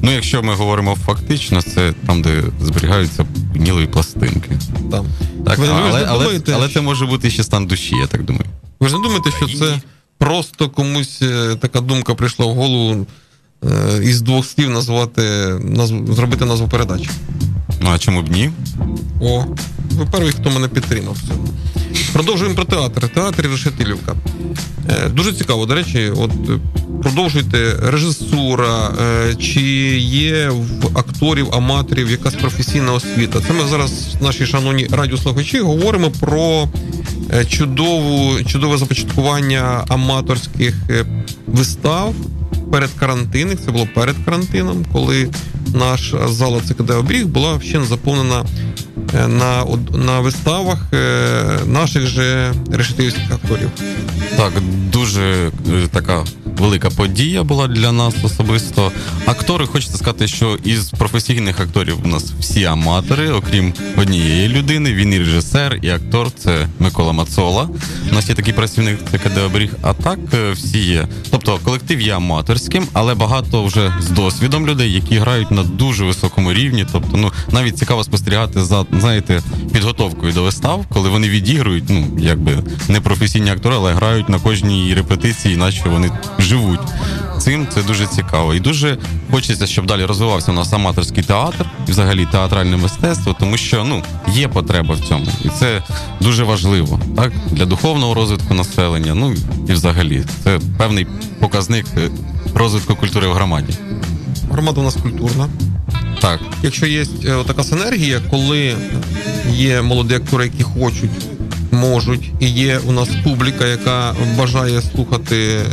ну 0.01 0.11
якщо 0.11 0.43
ми 0.43 0.53
говоримо 0.53 0.95
фактично, 0.95 1.61
це 1.61 1.93
там, 2.07 2.21
де 2.21 2.43
зберігаються 2.61 3.25
вінілові 3.59 3.87
пластинки. 3.87 4.51
Там. 4.91 5.05
Так, 5.45 5.57
ви, 5.57 5.65
ви 5.65 5.73
але, 5.73 5.91
ви 5.91 6.05
але, 6.09 6.23
думаєте, 6.23 6.51
але 6.55 6.69
це 6.69 6.81
може 6.81 7.05
бути 7.05 7.29
ще 7.29 7.43
стан 7.43 7.65
душі, 7.65 7.95
я 7.95 8.07
так 8.07 8.23
думаю. 8.23 8.45
ви 8.79 8.89
ж 8.89 8.95
не 8.95 9.01
думаєте, 9.01 9.31
що 9.31 9.47
це 9.57 9.81
просто 10.17 10.69
комусь 10.69 11.21
е, 11.21 11.55
така 11.55 11.81
думка 11.81 12.15
прийшла 12.15 12.45
в 12.45 12.53
голову 12.53 13.07
е, 13.63 14.03
із 14.03 14.21
двох 14.21 14.45
слів 14.45 14.69
назвати, 14.69 15.21
назв... 15.63 16.13
зробити 16.13 16.45
назву 16.45 16.67
передачі? 16.67 17.09
Ну 17.81 17.89
а 17.93 17.97
чому 17.97 18.21
б 18.21 18.31
ні? 18.31 18.49
О, 19.21 19.45
ви 19.91 20.05
перший, 20.11 20.31
хто 20.31 20.49
мене 20.49 20.67
підтримав 20.67 21.15
в. 21.15 21.31
Продовжуємо 22.13 22.55
про 22.55 22.65
театр. 22.65 23.09
Театр 23.09 23.47
Решетилівка. 23.51 24.15
Е, 24.89 25.09
Дуже 25.09 25.33
цікаво, 25.33 25.65
до 25.65 25.75
речі, 25.75 26.11
от 26.17 26.31
е, 26.31 26.59
продовжуйте 27.03 27.75
режисура, 27.83 28.91
е, 29.01 29.35
чи 29.35 29.61
є 30.01 30.49
в 30.49 30.97
акторів, 30.97 31.47
аматорів 31.55 32.11
якась 32.11 32.35
професійна 32.35 32.93
освіта. 32.93 33.41
Це 33.47 33.53
ми 33.53 33.67
зараз, 33.69 34.15
наші 34.21 34.45
шановні 34.45 34.87
радіослухачі, 34.91 35.59
говоримо 35.59 36.11
про 36.11 36.67
е, 37.33 37.45
чудову, 37.45 38.43
чудове 38.43 38.77
започаткування 38.77 39.85
аматорських 39.87 40.75
вистав 41.47 42.15
перед 42.71 42.89
карантином. 42.99 43.57
Це 43.65 43.71
було 43.71 43.87
перед 43.95 44.15
карантином, 44.25 44.85
коли 44.93 45.29
наша 45.73 46.27
зала 46.27 46.61
ЦКД 46.67 46.89
Обріг 46.89 47.27
була 47.27 47.59
ще 47.61 47.83
заповнена 47.83 48.45
е, 49.13 49.27
на, 49.27 49.65
на 49.93 50.19
виставах 50.19 50.77
е, 50.93 51.43
наших 51.65 52.07
же 52.07 52.53
решетилівських 52.71 53.31
акторів. 53.31 53.69
Так, 54.37 54.53
дуже 54.91 55.51
е, 55.71 55.87
така 55.91 56.23
велика 56.59 56.89
подія 56.89 57.43
була 57.43 57.67
для 57.67 57.91
нас 57.91 58.15
особисто. 58.23 58.91
Актори, 59.25 59.65
хочеться 59.65 59.97
сказати, 59.97 60.27
що 60.27 60.57
із 60.63 60.89
професійних 60.89 61.59
акторів 61.59 61.97
у 62.05 62.07
нас 62.07 62.23
всі 62.39 62.65
аматори, 62.65 63.31
окрім 63.31 63.73
однієї 63.97 64.49
людини. 64.49 64.93
Він 64.93 65.13
і 65.13 65.19
режисер, 65.19 65.79
і 65.81 65.89
актор 65.89 66.31
це 66.31 66.67
Микола 66.79 67.11
Мацола. 67.11 67.69
У 68.11 68.15
нас 68.15 68.29
є 68.29 68.35
такий 68.35 68.53
працівник 68.53 68.99
ЦКД 69.11 69.37
Оберіг. 69.37 69.73
А 69.81 69.93
так 69.93 70.19
е, 70.33 70.51
всі 70.51 70.79
є. 70.79 71.07
Тобто 71.31 71.59
колектив 71.63 72.01
є 72.01 72.15
аматорським, 72.15 72.87
але 72.93 73.15
багато 73.15 73.63
вже 73.63 73.93
з 74.01 74.09
досвідом 74.09 74.67
людей, 74.67 74.93
які 74.93 75.17
грають 75.17 75.51
на 75.51 75.63
дуже 75.63 76.05
високому 76.05 76.53
рівні. 76.53 76.85
Тобто, 76.91 77.17
ну 77.17 77.31
навіть 77.51 77.77
цікаво 77.77 78.03
спостерігати 78.03 78.63
за 78.63 78.85
знаєте 78.99 79.41
підготовкою 79.73 80.33
до 80.33 80.43
вистав, 80.43 80.85
коли 80.93 81.09
вони 81.09 81.29
відігрують, 81.29 81.83
ну 81.89 82.07
якби 82.19 82.63
не 82.87 83.01
професійні 83.01 83.51
актори, 83.51 83.75
але 83.75 83.93
грають 83.93 84.29
на 84.29 84.39
кожній 84.39 84.93
репетиції, 84.93 85.55
наче 85.55 85.89
вони 85.89 86.11
живуть. 86.49 86.79
Цим 87.39 87.67
це 87.73 87.83
дуже 87.83 88.07
цікаво. 88.07 88.53
І 88.53 88.59
дуже 88.59 88.97
хочеться, 89.31 89.67
щоб 89.67 89.85
далі 89.85 90.05
розвивався 90.05 90.51
у 90.51 90.55
нас 90.55 90.73
аматорський 90.73 91.23
театр 91.23 91.65
і 91.87 91.91
взагалі 91.91 92.27
театральне 92.31 92.77
мистецтво, 92.77 93.35
тому 93.39 93.57
що 93.57 93.83
ну 93.83 94.03
є 94.33 94.47
потреба 94.47 94.95
в 94.95 94.99
цьому, 95.07 95.25
і 95.45 95.49
це 95.49 95.83
дуже 96.21 96.43
важливо, 96.43 96.99
так 97.15 97.31
для 97.51 97.65
духовного 97.65 98.13
розвитку 98.13 98.53
населення. 98.53 99.13
Ну 99.15 99.33
і 99.67 99.73
взагалі 99.73 100.23
це 100.43 100.59
певний 100.77 101.07
показник 101.39 101.85
е, 101.97 102.09
розвитку 102.55 102.95
культури 102.95 103.27
в 103.27 103.33
громаді. 103.33 103.73
Громада 104.51 104.81
у 104.81 104.83
нас 104.83 104.95
культурна. 104.95 105.47
Так, 106.21 106.39
Якщо 106.63 106.85
є 106.85 107.05
е, 107.25 107.43
така 107.47 107.63
синергія, 107.63 108.21
коли 108.29 108.75
є 109.51 109.81
молоді 109.81 110.15
актори, 110.15 110.45
які 110.45 110.63
хочуть, 110.63 111.11
можуть, 111.71 112.31
і 112.39 112.49
є 112.49 112.79
у 112.87 112.91
нас 112.91 113.09
публіка, 113.23 113.67
яка 113.67 114.15
бажає 114.37 114.81
слухати, 114.81 115.35
е, 115.35 115.65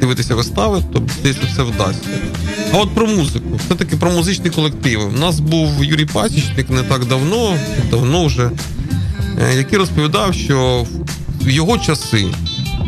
дивитися 0.00 0.34
вистави, 0.34 0.82
то 0.92 1.02
десь 1.22 1.36
все 1.36 1.62
вдасться. 1.62 2.08
А 2.72 2.76
от 2.76 2.94
про 2.94 3.06
музику, 3.06 3.60
все-таки 3.64 3.96
про 3.96 4.10
музичні 4.10 4.50
колективи. 4.50 5.04
У 5.04 5.18
нас 5.18 5.40
був 5.40 5.84
Юрій 5.84 6.06
Пасічник 6.06 6.70
не 6.70 6.82
так 6.82 7.04
давно, 7.04 7.56
давно 7.90 8.26
вже, 8.26 8.50
е, 9.38 9.56
який 9.56 9.78
розповідав, 9.78 10.34
що 10.34 10.86
в 11.40 11.50
його 11.50 11.78
часи 11.78 12.26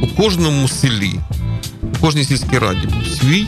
у 0.02 0.22
кожному 0.22 0.68
селі, 0.68 1.14
у 1.82 2.00
кожній 2.00 2.24
сільській 2.24 2.58
раді 2.58 2.86
був 2.86 3.06
свій 3.06 3.46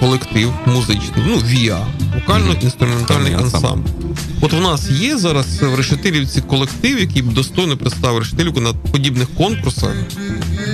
колектив 0.00 0.52
музичний, 0.66 1.24
ну 1.26 1.36
ВІА, 1.36 1.86
вокально-інструментальний 2.14 3.34
Ансамбль. 3.34 4.01
От 4.44 4.52
в 4.52 4.60
нас 4.60 4.90
є 4.90 5.18
зараз 5.18 5.62
в 5.62 5.74
Решетилівці 5.74 6.40
колектив, 6.40 7.00
який 7.00 7.22
б 7.22 7.32
достойно 7.32 7.76
представив 7.76 8.18
Решетилівку 8.18 8.60
на 8.60 8.72
подібних 8.72 9.28
конкурсах, 9.36 9.94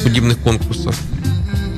подібних 0.02 0.42
конкурсах. 0.42 0.94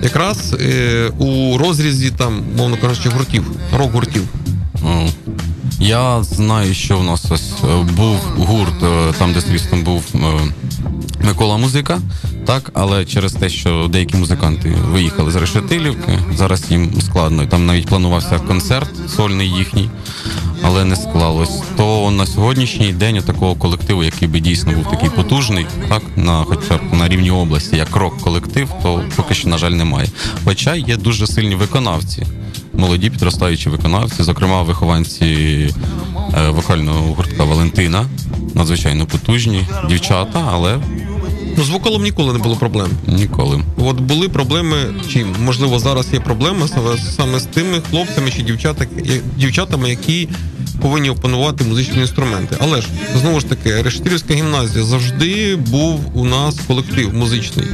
Якраз 0.03 0.57
е, 0.61 1.09
у 1.19 1.59
розрізі 1.59 2.11
там, 2.11 2.43
мовно 2.57 2.77
кажучи, 2.77 3.09
гуртів, 3.09 3.45
рок-гуртів. 3.79 4.23
О, 4.85 5.09
Я 5.81 6.23
знаю, 6.23 6.75
що 6.75 6.99
в 6.99 7.05
нас 7.05 7.25
ось 7.31 7.53
е, 7.65 7.83
був 7.97 8.17
гурт, 8.37 8.83
е, 8.83 9.13
там, 9.19 9.33
де 9.33 9.41
слідством 9.41 9.83
був 9.83 10.05
е, 10.15 10.19
Микола 11.27 11.57
Музика, 11.57 11.99
так, 12.47 12.71
але 12.75 13.05
через 13.05 13.33
те, 13.33 13.49
що 13.49 13.89
деякі 13.93 14.17
музиканти 14.17 14.77
виїхали 14.93 15.31
з 15.31 15.37
Решетилівки, 15.37 16.19
зараз 16.37 16.71
їм 16.71 17.01
складно. 17.01 17.47
Там 17.47 17.67
навіть 17.67 17.87
планувався 17.87 18.39
концерт 18.39 18.91
сольний 19.17 19.49
їхній, 19.49 19.91
але 20.63 20.85
не 20.85 20.97
склалось. 20.97 21.63
То 21.77 22.11
на 22.11 22.27
сьогоднішній 22.27 22.93
день 22.93 23.23
такого 23.23 23.55
колективу, 23.55 24.05
який 24.05 24.29
би 24.29 24.41
дійсно 24.41 24.73
був 24.73 24.91
такий 24.91 25.11
потужний, 25.11 25.67
так, 25.89 26.03
на 26.17 26.45
хоча 26.45 26.77
б 26.77 26.81
на 26.93 27.09
рівні 27.09 27.31
області, 27.31 27.77
як 27.77 27.97
рок-колектив, 27.97 28.69
то 28.83 29.05
поки 29.17 29.35
що, 29.35 29.49
на 29.49 29.59
жаль, 29.59 29.71
немає. 29.71 30.09
Хоча 30.45 30.75
є 30.75 30.97
дуже 30.97 31.27
сильні 31.27 31.55
виконавці 31.55 32.27
молоді 32.81 33.11
підростаючі 33.11 33.71
виконавці, 33.71 34.23
зокрема 34.23 34.63
вихованці 34.63 35.25
е, 36.35 36.51
вокального 36.51 37.15
гуртка 37.15 37.45
Валентина, 37.45 38.07
надзвичайно 38.55 39.07
потужні 39.07 39.67
дівчата, 39.89 40.49
але 40.53 40.79
Ну, 41.57 41.65
з 41.65 41.69
вокалом 41.69 42.03
ніколи 42.03 42.33
не 42.33 42.39
було 42.39 42.57
проблем. 42.57 42.89
ніколи. 43.07 43.61
От 43.77 44.01
були 44.01 44.29
проблеми, 44.29 44.77
чим? 45.13 45.35
можливо 45.45 45.79
зараз 45.79 46.13
є 46.13 46.21
проблеми 46.21 46.69
саме, 46.69 46.97
саме 47.17 47.41
з 47.41 47.45
тими 47.45 47.81
хлопцями 47.91 48.31
чи 48.31 48.43
дівчатами, 49.37 49.91
які 49.91 50.29
повинні 50.83 51.11
опанувати 51.11 51.65
музичні 51.65 52.01
інструменти. 52.01 52.57
Але 52.61 52.81
ж 52.81 52.89
знову 53.21 53.41
ж 53.41 53.47
таки, 53.47 53.83
Решетилівська 53.83 54.35
гімназія 54.35 54.85
завжди 54.85 55.57
був 55.57 56.01
у 56.15 56.25
нас 56.25 56.57
колектив 56.67 57.15
музичний. 57.15 57.67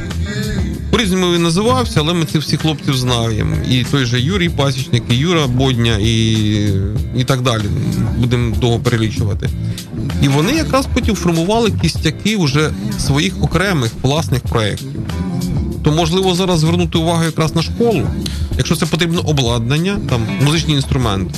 По-різному 0.97 1.33
він 1.33 1.43
називався, 1.43 1.99
але 1.99 2.13
ми 2.13 2.25
цих 2.25 2.41
всіх 2.41 2.61
хлопців 2.61 2.97
знаємо. 2.97 3.55
І 3.69 3.83
той 3.83 4.05
же 4.05 4.21
Юрій 4.21 4.49
Пасічник, 4.49 5.03
і 5.09 5.15
Юра 5.15 5.47
Бодня, 5.47 5.97
і, 6.01 6.31
і 7.17 7.23
так 7.25 7.41
далі. 7.41 7.63
Будемо 8.17 8.55
довго 8.55 8.79
перелічувати. 8.79 9.49
І 10.21 10.27
вони 10.27 10.51
якраз 10.51 10.87
потім 10.93 11.15
формували 11.15 11.71
кістяки 11.81 12.37
вже 12.37 12.71
своїх 12.99 13.43
окремих 13.43 13.91
власних 14.01 14.41
проєктів. 14.41 14.87
То 15.83 15.91
можливо 15.91 16.35
зараз 16.35 16.59
звернути 16.59 16.97
увагу 16.97 17.23
якраз 17.23 17.55
на 17.55 17.61
школу. 17.61 18.07
Якщо 18.57 18.75
це 18.75 18.85
потрібно 18.85 19.21
обладнання, 19.21 19.99
там 20.09 20.21
музичні 20.41 20.73
інструменти. 20.73 21.33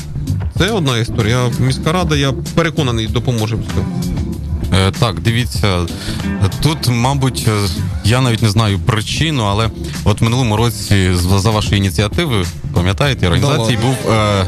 Це 0.58 0.72
одна 0.72 0.98
історія. 0.98 1.52
Міська 1.60 1.91
рада, 1.91 2.15
я 2.15 2.32
переконаний, 2.32 3.08
допоможе 3.08 3.56
в 3.56 3.60
цьому. 3.60 4.19
Е, 4.88 4.92
Так, 5.00 5.20
дивіться, 5.20 5.86
тут, 6.62 6.88
мабуть, 6.89 7.46
е, 7.48 7.68
я 8.04 8.22
навіть 8.22 8.42
не 8.42 8.50
знаю 8.50 8.80
причину, 8.80 9.44
але 9.44 9.70
от 10.04 10.22
в 10.22 10.24
минулому 10.24 10.58
році 10.58 11.12
за 11.13 11.50
вашою 11.50 11.78
ініціативою, 11.78 12.46
пам'ятаєте, 12.74 13.28
організації 13.28 13.78
ладно. 13.78 13.96
був 14.04 14.13
е, 14.13 14.46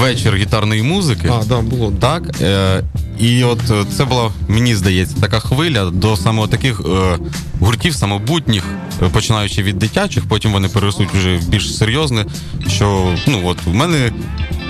вечір 0.00 0.36
гітарної 0.36 0.82
музики. 0.82 1.32
А, 1.40 1.44
да, 1.44 1.60
було. 1.60 1.92
Так, 2.00 2.40
е, 2.40 2.82
і 3.18 3.44
от 3.44 3.60
е, 3.70 3.84
це 3.96 4.04
була, 4.04 4.30
мені 4.48 4.74
здається, 4.74 5.16
така 5.20 5.40
хвиля 5.40 5.84
до 5.90 6.16
саме 6.16 6.46
таких 6.46 6.80
е, 6.80 7.18
гуртів 7.60 7.94
самобутніх, 7.94 8.64
починаючи 9.12 9.62
від 9.62 9.78
дитячих, 9.78 10.24
потім 10.28 10.52
вони 10.52 10.68
переростуть 10.68 11.08
вже 11.14 11.36
в 11.36 11.48
більш 11.48 11.76
серйозне. 11.76 12.26
Що 12.68 13.14
ну 13.26 13.42
от 13.44 13.58
у 13.66 13.70
мене 13.70 14.12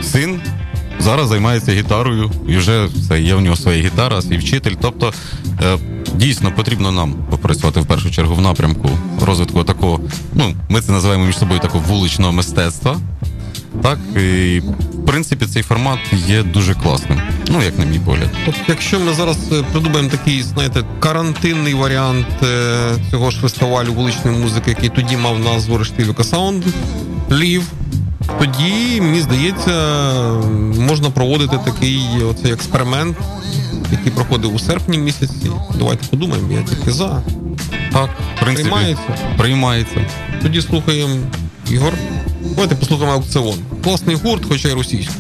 син 0.03 0.41
зараз 1.01 1.29
займається 1.29 1.73
гітарою, 1.73 2.31
і 2.49 2.57
вже 2.57 2.85
все, 2.85 3.21
є 3.21 3.35
в 3.35 3.41
нього 3.41 3.57
своя 3.57 3.83
гітара, 3.83 4.23
свій 4.23 4.39
вчитель. 4.39 4.75
Тобто 4.81 5.13
е, 5.63 5.79
дійсно 6.15 6.53
потрібно 6.53 6.93
нам 6.93 7.15
попрацювати 7.31 7.81
в 7.81 7.87
першу 7.87 8.11
чергу 8.11 8.35
в 8.35 8.41
напрямку 8.41 8.91
розвитку 9.27 9.64
такого. 9.64 10.01
Ну, 10.35 10.55
ми 10.68 10.81
це 10.81 10.93
називаємо 10.93 11.24
між 11.24 11.39
собою 11.39 11.61
такого 11.61 11.85
вуличного 11.89 12.33
мистецтва. 12.33 12.97
Так, 13.83 13.99
і 14.16 14.61
в 14.93 15.07
принципі 15.07 15.47
цей 15.47 15.62
формат 15.62 15.99
є 16.27 16.43
дуже 16.43 16.74
класним. 16.74 17.20
Ну, 17.49 17.62
як 17.62 17.79
на 17.79 17.85
мій 17.85 17.99
погляд. 17.99 18.31
От 18.49 18.55
якщо 18.68 19.01
ми 19.01 19.12
зараз 19.12 19.39
е, 19.53 19.64
придумаємо 19.72 20.11
такий, 20.11 20.43
знаєте, 20.43 20.85
карантинний 21.01 21.74
варіант 21.74 22.27
е, 22.43 22.97
цього 23.11 23.31
ж 23.31 23.41
фестивалю 23.41 23.93
вуличної 23.93 24.39
музики, 24.39 24.70
який 24.70 24.89
тоді 24.89 25.16
мав 25.16 25.39
назву 25.39 25.79
Рештилюка 25.79 26.24
Саунд 26.24 26.64
Лів, 27.33 27.62
тоді, 28.39 29.01
мені 29.01 29.20
здається, 29.20 29.72
можна 30.78 31.11
проводити 31.11 31.59
такий 31.64 32.01
оцей 32.31 32.53
експеримент, 32.53 33.16
який 33.93 34.12
проходив 34.12 34.55
у 34.55 34.59
серпні 34.59 34.99
місяці. 34.99 35.51
Давайте 35.78 36.07
подумаємо, 36.07 36.53
я 36.53 36.62
тільки 36.62 36.93
за. 36.93 37.22
Так, 37.93 38.11
в 38.37 38.41
принципі, 38.41 38.68
Приймається? 38.70 39.18
приймається. 39.39 40.07
Тоді 40.43 40.62
слухаємо 40.62 41.16
Ігор. 41.70 41.93
Давайте 42.45 42.74
послухаємо 42.74 43.14
аукціон. 43.16 43.55
Класний 43.85 44.16
гурт, 44.16 44.43
хоча 44.49 44.68
й 44.68 44.72
російський. 44.72 45.16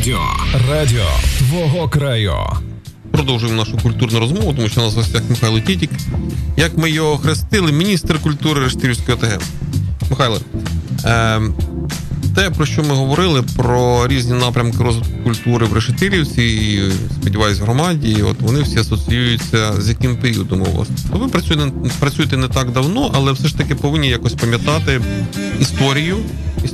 Радіо. 0.00 0.20
Радіо 0.70 1.06
твого 1.38 1.88
краю. 1.88 2.34
Продовжуємо 3.10 3.58
нашу 3.58 3.78
культурну 3.78 4.20
розмову, 4.20 4.54
тому 4.54 4.68
що 4.68 4.80
у 4.80 4.84
нас 4.84 4.94
гостях 4.94 5.22
Михайло 5.30 5.60
Тітік. 5.60 5.90
Як 6.56 6.78
ми 6.78 6.90
його 6.90 7.18
хрестили, 7.18 7.72
міністр 7.72 8.18
культури 8.18 8.60
Рештирівської 8.60 9.16
ОТГ. 9.16 9.40
Михайло, 10.10 10.40
е, 11.04 11.40
те, 12.34 12.50
про 12.50 12.66
що 12.66 12.82
ми 12.82 12.94
говорили, 12.94 13.42
про 13.56 14.08
різні 14.08 14.32
напрямки 14.32 14.84
розвитку 14.84 15.12
культури 15.24 15.66
в 15.66 15.72
Решетилівці 15.72 16.42
і, 16.42 16.92
сподіваюсь, 17.20 17.58
в 17.58 17.62
громаді, 17.62 18.22
от 18.22 18.40
вони 18.40 18.62
всі 18.62 18.78
асоціюються 18.78 19.72
з 19.80 19.88
яким 19.88 20.16
періодом 20.16 20.62
у 20.62 20.78
вас. 20.78 20.88
То 21.12 21.18
ви 21.18 21.28
працюєте, 21.28 21.72
працюєте 21.98 22.36
не 22.36 22.48
так 22.48 22.70
давно, 22.70 23.10
але 23.14 23.32
все 23.32 23.48
ж 23.48 23.58
таки 23.58 23.74
повинні 23.74 24.08
якось 24.08 24.34
пам'ятати 24.34 25.00
історію, 25.60 26.16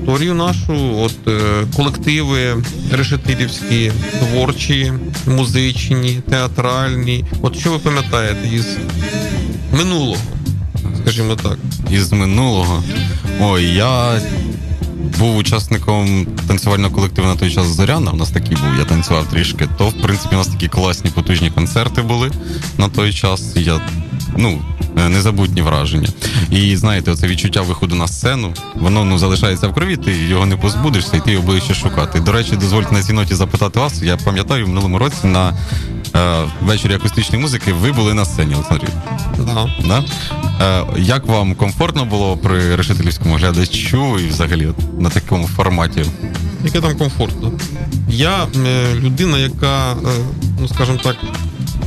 історію 0.06 0.34
нашу, 0.34 0.98
от 0.98 1.28
е, 1.28 1.66
колективи 1.76 2.62
решетилівські, 2.92 3.92
творчі, 4.18 4.92
музичні, 5.26 6.20
театральні. 6.30 7.24
От 7.42 7.58
що 7.58 7.70
ви 7.70 7.78
пам'ятаєте 7.78 8.48
із 8.48 8.66
минулого, 9.72 10.22
скажімо 11.02 11.36
так. 11.36 11.58
із 11.90 12.12
минулого. 12.12 12.82
Ой, 13.40 13.64
я 13.64 14.20
був 15.18 15.36
учасником 15.36 16.26
танцювального 16.48 16.94
колективу 16.94 17.28
на 17.28 17.36
той 17.36 17.50
час 17.50 17.66
Зоряна. 17.66 18.10
У 18.10 18.16
нас 18.16 18.30
такий 18.30 18.56
був, 18.56 18.78
я 18.78 18.84
танцював 18.84 19.26
трішки. 19.26 19.68
То, 19.78 19.88
в 19.88 20.02
принципі, 20.02 20.34
у 20.34 20.38
нас 20.38 20.48
такі 20.48 20.68
класні 20.68 21.10
потужні 21.10 21.50
концерти 21.50 22.02
були 22.02 22.30
на 22.78 22.88
той 22.88 23.12
час. 23.12 23.56
Я, 23.56 23.80
ну, 24.36 24.62
незабутні 24.96 25.62
враження. 25.62 26.08
І 26.50 26.76
знаєте, 26.76 27.10
оце 27.10 27.26
відчуття 27.26 27.60
виходу 27.60 27.94
на 27.94 28.08
сцену, 28.08 28.54
воно 28.74 29.04
ну, 29.04 29.18
залишається 29.18 29.68
в 29.68 29.74
крові, 29.74 29.96
ти 29.96 30.12
його 30.12 30.46
не 30.46 30.56
позбудешся, 30.56 31.16
і 31.16 31.20
ти 31.20 31.32
його 31.32 31.46
будеш 31.46 31.62
ще 31.62 31.74
шукати. 31.74 32.20
До 32.20 32.32
речі, 32.32 32.56
дозвольте 32.56 32.94
на 32.94 33.02
цій 33.02 33.12
ноті 33.12 33.34
запитати 33.34 33.80
вас. 33.80 34.02
Я 34.02 34.16
пам'ятаю, 34.16 34.64
в 34.64 34.68
минулому 34.68 34.98
році 34.98 35.16
на 35.26 35.58
е, 36.16 36.44
вечорі 36.62 36.94
акустичної 36.94 37.42
музики 37.42 37.72
ви 37.72 37.92
були 37.92 38.14
на 38.14 38.24
сцені, 38.24 38.54
Олександрій. 38.54 38.88
Да. 39.38 39.68
Да? 39.86 40.04
Е, 40.60 40.84
як 40.98 41.26
вам 41.26 41.54
комфортно 41.54 42.04
було 42.04 42.36
при 42.36 42.76
решетилівському 42.76 43.34
глядачу 43.34 44.18
і 44.18 44.28
взагалі 44.28 44.66
от 44.66 45.00
на 45.00 45.10
такому 45.10 45.46
форматі? 45.46 46.04
Яке 46.64 46.80
там 46.80 46.96
комфортно? 46.96 47.52
Я 48.08 48.46
е, 48.66 48.94
людина, 48.94 49.38
яка, 49.38 49.92
е, 49.92 49.96
ну 50.60 50.68
скажімо 50.68 50.98
так, 51.02 51.16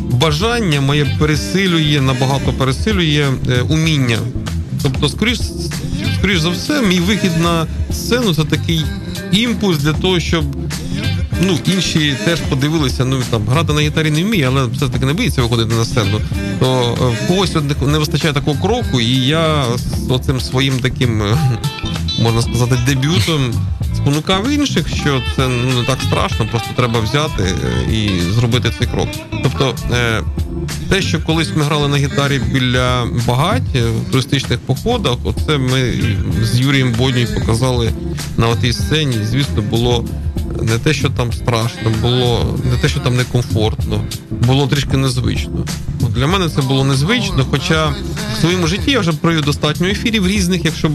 бажання 0.09 0.81
моє 0.81 1.05
пересилює, 1.19 2.01
набагато 2.01 2.53
пересилює 2.53 3.27
е, 3.49 3.61
уміння. 3.69 4.17
Тобто, 4.83 5.09
скоріш, 5.09 5.39
скоріш 6.19 6.39
за 6.39 6.49
все, 6.49 6.81
мій 6.81 6.99
вихід 6.99 7.31
на 7.43 7.67
сцену 7.93 8.33
це 8.35 8.43
такий 8.43 8.85
імпульс 9.31 9.77
для 9.77 9.93
того, 9.93 10.19
щоб 10.19 10.43
ну, 11.41 11.57
інші 11.73 12.17
теж 12.25 12.39
подивилися, 12.39 13.05
ну 13.05 13.21
там 13.29 13.47
грати 13.47 13.73
на 13.73 13.81
гітарі 13.81 14.11
не 14.11 14.23
вміє, 14.23 14.47
але 14.47 14.65
все 14.65 14.87
таки 14.89 15.05
не 15.05 15.13
боїться 15.13 15.41
виходити 15.41 15.75
на 15.75 15.85
сцену. 15.85 16.21
То 16.59 16.97
е, 17.01 17.25
в 17.25 17.27
когось 17.27 17.53
не- 17.55 17.87
не 17.91 17.97
вистачає 17.97 18.33
такого 18.33 18.61
кроку, 18.61 19.01
і 19.01 19.15
я 19.15 19.63
з 20.07 20.11
оцим 20.11 20.39
своїм 20.41 20.79
таким, 20.79 21.21
е, 21.21 21.37
можна 22.21 22.41
сказати, 22.41 22.77
дебютом 22.85 23.53
спонукав 23.95 24.49
інших, 24.49 24.87
що 24.87 25.21
це 25.35 25.47
ну, 25.47 25.79
не 25.79 25.85
так 25.85 25.97
страшно, 26.01 26.47
просто 26.51 26.69
треба 26.75 26.99
взяти 26.99 27.43
е, 27.43 27.93
і 27.93 28.21
зробити 28.31 28.71
цей 28.79 28.87
крок. 28.87 29.07
Тобто, 29.43 29.75
е, 29.93 30.21
те, 30.89 31.01
що 31.01 31.19
колись 31.19 31.49
ми 31.55 31.63
грали 31.63 31.87
на 31.87 31.97
гітарі 31.97 32.41
біля 32.51 33.07
багать 33.27 33.75
в 34.07 34.11
туристичних 34.11 34.59
походах, 34.59 35.17
оце 35.23 35.57
ми 35.57 35.93
з 36.43 36.59
Юрієм 36.59 36.93
Бодній 36.97 37.27
показали 37.39 37.91
на 38.37 38.55
тій 38.55 38.73
сцені. 38.73 39.15
Звісно, 39.23 39.61
було 39.61 40.05
не 40.61 40.77
те, 40.77 40.93
що 40.93 41.09
там 41.09 41.33
страшно, 41.33 41.91
було 42.01 42.57
не 42.71 42.77
те, 42.77 42.89
що 42.89 42.99
там 42.99 43.15
некомфортно, 43.15 44.01
було 44.29 44.67
трішки 44.67 44.97
незвично. 44.97 45.65
Для 46.15 46.27
мене 46.27 46.49
це 46.49 46.61
було 46.61 46.83
незвично, 46.83 47.45
хоча 47.51 47.87
в 48.33 48.41
своєму 48.41 48.67
житті 48.67 48.91
я 48.91 48.99
вже 48.99 49.13
провів 49.13 49.41
достатньо 49.41 49.87
ефірів 49.87 50.27
різних, 50.27 50.65
якщо 50.65 50.91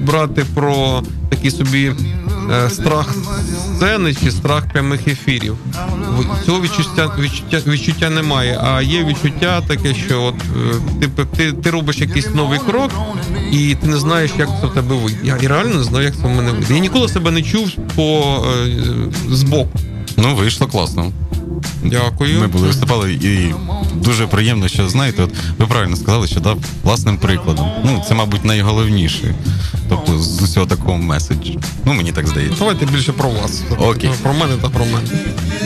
брати 0.00 0.44
про 0.54 1.02
такий 1.28 1.50
собі 1.50 1.92
е, 2.50 2.70
страх 2.70 3.14
сцени 3.76 4.14
чи 4.14 4.30
страх 4.30 4.72
прямих 4.72 5.08
ефірів. 5.08 5.56
Цього 6.46 6.60
відчуття, 6.60 7.10
відчуття, 7.18 7.60
відчуття 7.66 8.10
немає. 8.10 8.60
А 8.64 8.82
є 8.82 9.04
відчуття 9.04 9.62
таке, 9.68 9.94
що 9.94 10.22
от 10.22 10.34
е, 11.00 11.08
ти, 11.16 11.24
ти, 11.36 11.52
ти 11.52 11.70
робиш 11.70 11.98
якийсь 11.98 12.34
новий 12.34 12.58
крок, 12.58 12.90
і 13.52 13.74
ти 13.74 13.86
не 13.86 13.96
знаєш, 13.96 14.30
як 14.38 14.48
це 14.60 14.66
в 14.66 14.74
тебе 14.74 14.96
вийде. 14.96 15.20
Я 15.22 15.36
і 15.36 15.46
реально 15.46 15.74
не 15.74 15.84
знаю, 15.84 16.04
як 16.04 16.16
це 16.16 16.22
в 16.22 16.30
мене 16.30 16.52
вийде. 16.52 16.74
Я 16.74 16.80
ніколи 16.80 17.08
себе 17.08 17.30
не 17.30 17.42
чув 17.42 17.70
по 17.96 18.38
е, 18.66 18.70
збоку. 19.30 19.78
Ну, 20.16 20.34
вийшло 20.34 20.66
класно. 20.66 21.12
Дякую. 21.84 22.40
Ми 22.40 22.46
були 22.46 22.66
виступали, 22.66 23.12
і 23.12 23.54
дуже 23.94 24.26
приємно, 24.26 24.68
що 24.68 24.88
знаєте, 24.88 25.22
от 25.22 25.30
ви 25.58 25.66
правильно 25.66 25.96
сказали, 25.96 26.26
що 26.26 26.40
дав 26.40 26.58
власним 26.82 27.16
прикладом. 27.18 27.70
Ну, 27.84 28.04
це, 28.08 28.14
мабуть, 28.14 28.44
найголовніше. 28.44 29.34
Тобто 29.88 30.18
з 30.18 30.42
усього 30.42 30.66
такого 30.66 30.98
меседжу. 30.98 31.60
Ну, 31.84 31.92
мені 31.94 32.12
так 32.12 32.26
здається. 32.26 32.58
Давайте 32.58 32.86
більше 32.86 33.12
про 33.12 33.30
вас. 33.30 33.62
Окей. 33.78 34.10
Про 34.22 34.32
мене 34.34 34.52
та 34.62 34.68
про 34.68 34.84
мене. 34.84 35.08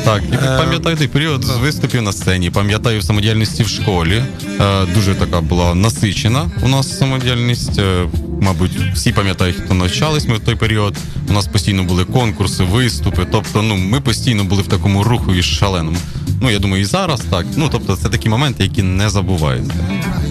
Так, 0.04 0.22
і 0.32 0.34
Е, 0.34 0.58
пам'ятаю 0.58 0.96
той 0.96 1.08
період 1.08 1.44
з 1.44 1.50
виступів 1.56 2.02
на 2.02 2.12
сцені, 2.12 2.50
пам'ятаю 2.50 3.02
самодіяльності 3.02 3.62
в 3.62 3.68
школі. 3.68 4.24
Е, 4.60 4.86
дуже 4.94 5.14
така 5.14 5.40
була 5.40 5.74
насичена 5.74 6.50
у 6.64 6.68
нас 6.68 6.98
самодіяльність. 6.98 7.78
Е, 7.78 8.06
мабуть, 8.40 8.76
всі 8.94 9.12
пам'ятають, 9.12 9.56
хто 9.64 9.74
навчались 9.74 10.28
ми 10.28 10.34
в 10.34 10.40
той 10.40 10.54
період. 10.54 10.96
У 11.30 11.32
нас 11.32 11.46
постійно 11.46 11.82
були 11.82 12.04
конкурси, 12.04 12.64
виступи. 12.64 13.26
Тобто, 13.32 13.62
ну 13.62 13.76
ми 13.76 14.00
постійно 14.00 14.44
були 14.44 14.62
в 14.62 14.66
такому 14.66 15.04
руху 15.04 15.34
і 15.34 15.42
шаленому. 15.42 15.96
Ну 16.40 16.50
я 16.50 16.58
думаю, 16.58 16.82
і 16.82 16.84
зараз 16.84 17.20
так. 17.30 17.46
Ну 17.56 17.68
тобто, 17.72 17.96
це 17.96 18.08
такі 18.08 18.28
моменти, 18.28 18.62
які 18.62 18.82
не 18.82 19.10
забуваються. 19.10 19.74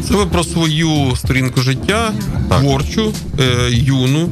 Це 0.08 0.14
ви 0.14 0.26
про 0.26 0.44
свою 0.44 1.16
сторінку 1.16 1.62
життя, 1.62 2.14
Так. 2.50 2.60
творчу, 2.60 3.14
е, 3.40 3.72
юну. 3.72 4.30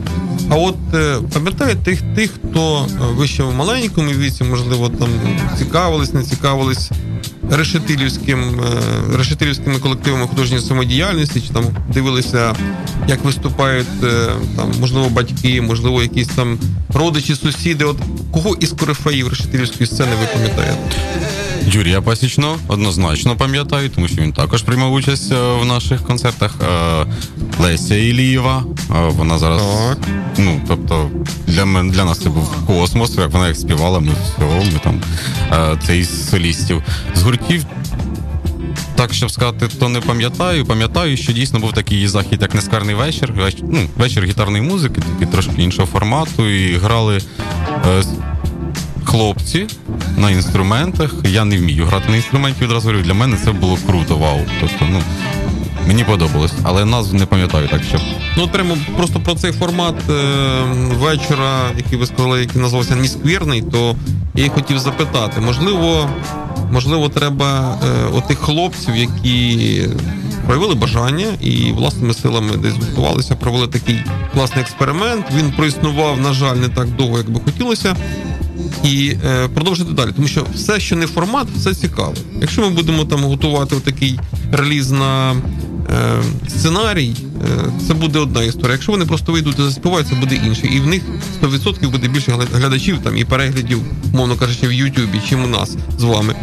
А 0.49 0.55
от 0.55 0.76
е, 0.93 1.15
пам'ятаєте 1.34 1.82
тих, 1.84 2.01
тих, 2.15 2.32
хто 2.32 2.88
е, 2.91 3.05
ви 3.15 3.28
ще 3.28 3.43
в 3.43 3.55
маленькому 3.55 4.09
віці, 4.11 4.43
можливо, 4.43 4.89
там 4.89 5.09
цікавились, 5.57 6.13
не 6.13 6.24
цікавились 6.24 6.91
решетилівським, 7.51 8.39
е, 8.39 9.17
решетилівськими 9.17 9.79
колективами 9.79 10.27
художньої 10.27 10.63
самодіяльності, 10.63 11.41
чи 11.41 11.53
там 11.53 11.65
дивилися, 11.93 12.55
як 13.07 13.25
виступають 13.25 14.03
е, 14.03 14.27
там, 14.55 14.71
можливо, 14.79 15.09
батьки, 15.09 15.61
можливо, 15.61 16.01
якісь 16.01 16.27
там 16.27 16.59
родичі, 16.93 17.35
сусіди. 17.35 17.85
От 17.85 17.97
кого 18.31 18.55
із 18.55 18.71
корифеїв 18.71 19.27
решетилівської 19.27 19.87
сцени 19.87 20.11
ви 20.21 20.27
пам'ятаєте? 20.33 20.79
Юрія 21.72 22.01
Пасічно 22.01 22.57
однозначно 22.67 23.36
пам'ятаю, 23.36 23.89
тому 23.89 24.07
що 24.07 24.22
він 24.22 24.34
також 24.34 24.61
приймав 24.63 24.93
участь 24.93 25.32
е, 25.32 25.36
в 25.61 25.65
наших 25.65 26.03
концертах. 26.03 26.55
Е, 26.61 27.05
Леся 27.59 27.95
Ілієва, 27.95 28.63
е, 28.89 28.93
вона 29.09 29.38
зараз. 29.38 29.61
Так. 29.61 29.97
Ну, 30.38 30.61
тобто, 30.67 31.11
для 31.47 31.65
мене 31.65 31.91
для 31.91 32.05
нас 32.05 32.20
це 32.20 32.30
був 32.30 32.65
космос, 32.67 33.17
як 33.17 33.32
вона 33.32 33.47
як 33.47 33.57
співала, 33.57 33.99
ми 33.99 34.11
все, 34.11 34.72
ми 34.74 34.80
там 34.84 35.01
це 35.88 35.97
із 35.97 36.30
солістів. 36.30 36.84
З 37.15 37.22
гуртів. 37.22 37.65
Так, 38.95 39.13
щоб 39.13 39.32
сказати, 39.32 39.67
то 39.80 39.89
не 39.89 40.01
пам'ятаю. 40.01 40.65
Пам'ятаю, 40.65 41.17
що 41.17 41.34
дійсно 41.34 41.59
був 41.59 41.74
такий 41.74 42.07
захід, 42.07 42.41
як 42.41 42.55
нескарний 42.55 42.95
вечір. 42.95 43.34
Веч- 43.38 43.63
ну, 43.72 43.80
вечір 43.97 44.24
гітарної 44.24 44.63
музики, 44.63 45.01
тільки 45.01 45.32
трошки 45.32 45.63
іншого 45.63 45.88
формату. 45.88 46.49
І 46.49 46.78
грали 46.78 47.22
е, 47.88 48.03
хлопці 49.10 49.68
на 50.18 50.32
інструментах. 50.32 51.14
Я 51.24 51.45
не 51.45 51.57
вмію 51.57 51.86
грати 51.86 52.10
на 52.10 52.16
інструменті, 52.16 52.64
відразу 52.64 52.88
говорю, 52.88 53.05
для 53.05 53.14
мене 53.14 53.38
це 53.45 53.51
було 53.51 53.78
круто, 53.88 54.18
вау. 54.18 54.39
Тобто, 54.60 54.88
ну, 54.91 55.01
мені 55.88 56.03
подобалось, 56.03 56.53
але 56.64 56.86
назву 56.86 57.18
не 57.18 57.26
пам'ятаю, 57.26 57.68
так 57.68 57.84
що. 57.84 57.99
Ну, 58.38 58.43
от 58.43 58.51
прямо 58.51 58.78
просто 58.97 59.20
про 59.20 59.36
цей 59.36 59.51
формат 59.51 59.95
е, 60.10 60.14
вечора, 60.93 61.62
який 61.78 61.99
ви 61.99 62.05
сказали, 62.05 62.41
який 62.41 62.62
називався 62.62 62.95
Нісквірний, 62.95 63.62
то 63.62 63.95
я 64.36 64.45
й 64.45 64.49
хотів 64.49 64.80
запитати, 64.80 65.41
можливо, 65.41 66.10
можливо, 66.72 67.10
треба 67.10 67.78
е, 67.84 68.18
отих 68.18 68.38
хлопців, 68.38 68.95
які 68.95 69.82
проявили 70.45 70.76
бажання 70.76 71.28
і 71.41 71.72
власними 71.72 72.14
силами 72.14 72.57
десь 72.57 72.74
готувалися, 72.74 73.36
провели 73.36 73.68
такий 73.68 74.03
класний 74.34 74.62
експеримент. 74.62 75.26
Він 75.38 75.51
проіснував, 75.51 76.20
на 76.20 76.34
жаль, 76.34 76.55
не 76.55 76.70
так 76.70 76.88
довго, 76.88 77.18
як 77.18 77.30
би 77.30 77.39
хотілося. 77.45 77.95
І 78.84 79.16
е, 79.26 79.47
продовжити 79.47 79.93
далі, 79.93 80.12
тому 80.16 80.28
що 80.28 80.45
все, 80.55 80.80
що 80.80 80.95
не 80.95 81.07
формат, 81.07 81.47
все 81.55 81.76
цікаво. 81.76 82.14
Якщо 82.41 82.62
ми 82.62 82.70
будемо 82.70 83.05
там 83.05 83.24
готувати 83.24 83.76
такий 83.76 84.20
реліз 84.51 84.91
на 84.91 85.32
е, 85.32 85.36
сценарій, 86.47 87.16
е, 87.18 87.72
це 87.88 87.93
буде 87.93 88.20
одна 88.20 88.43
історія. 88.43 88.72
Якщо 88.72 88.91
вони 88.91 89.05
просто 89.05 89.32
вийдуть 89.32 89.60
і 89.60 89.62
заспівають, 89.62 90.07
це 90.07 90.16
буде 90.16 90.36
інше. 90.36 90.68
І 90.68 90.80
в 90.80 90.88
них 90.88 91.01
100% 91.41 91.89
буде 91.89 92.07
більше 92.07 92.38
глядачів 92.53 92.97
там 93.03 93.18
і 93.18 93.26
переглядів, 93.26 93.80
мовно 94.14 94.36
кажучи, 94.36 94.68
в 94.68 94.74
Ютубі, 94.74 95.22
чим 95.30 95.43
у 95.43 95.47
нас 95.47 95.78
з 95.97 96.03
вами. 96.03 96.36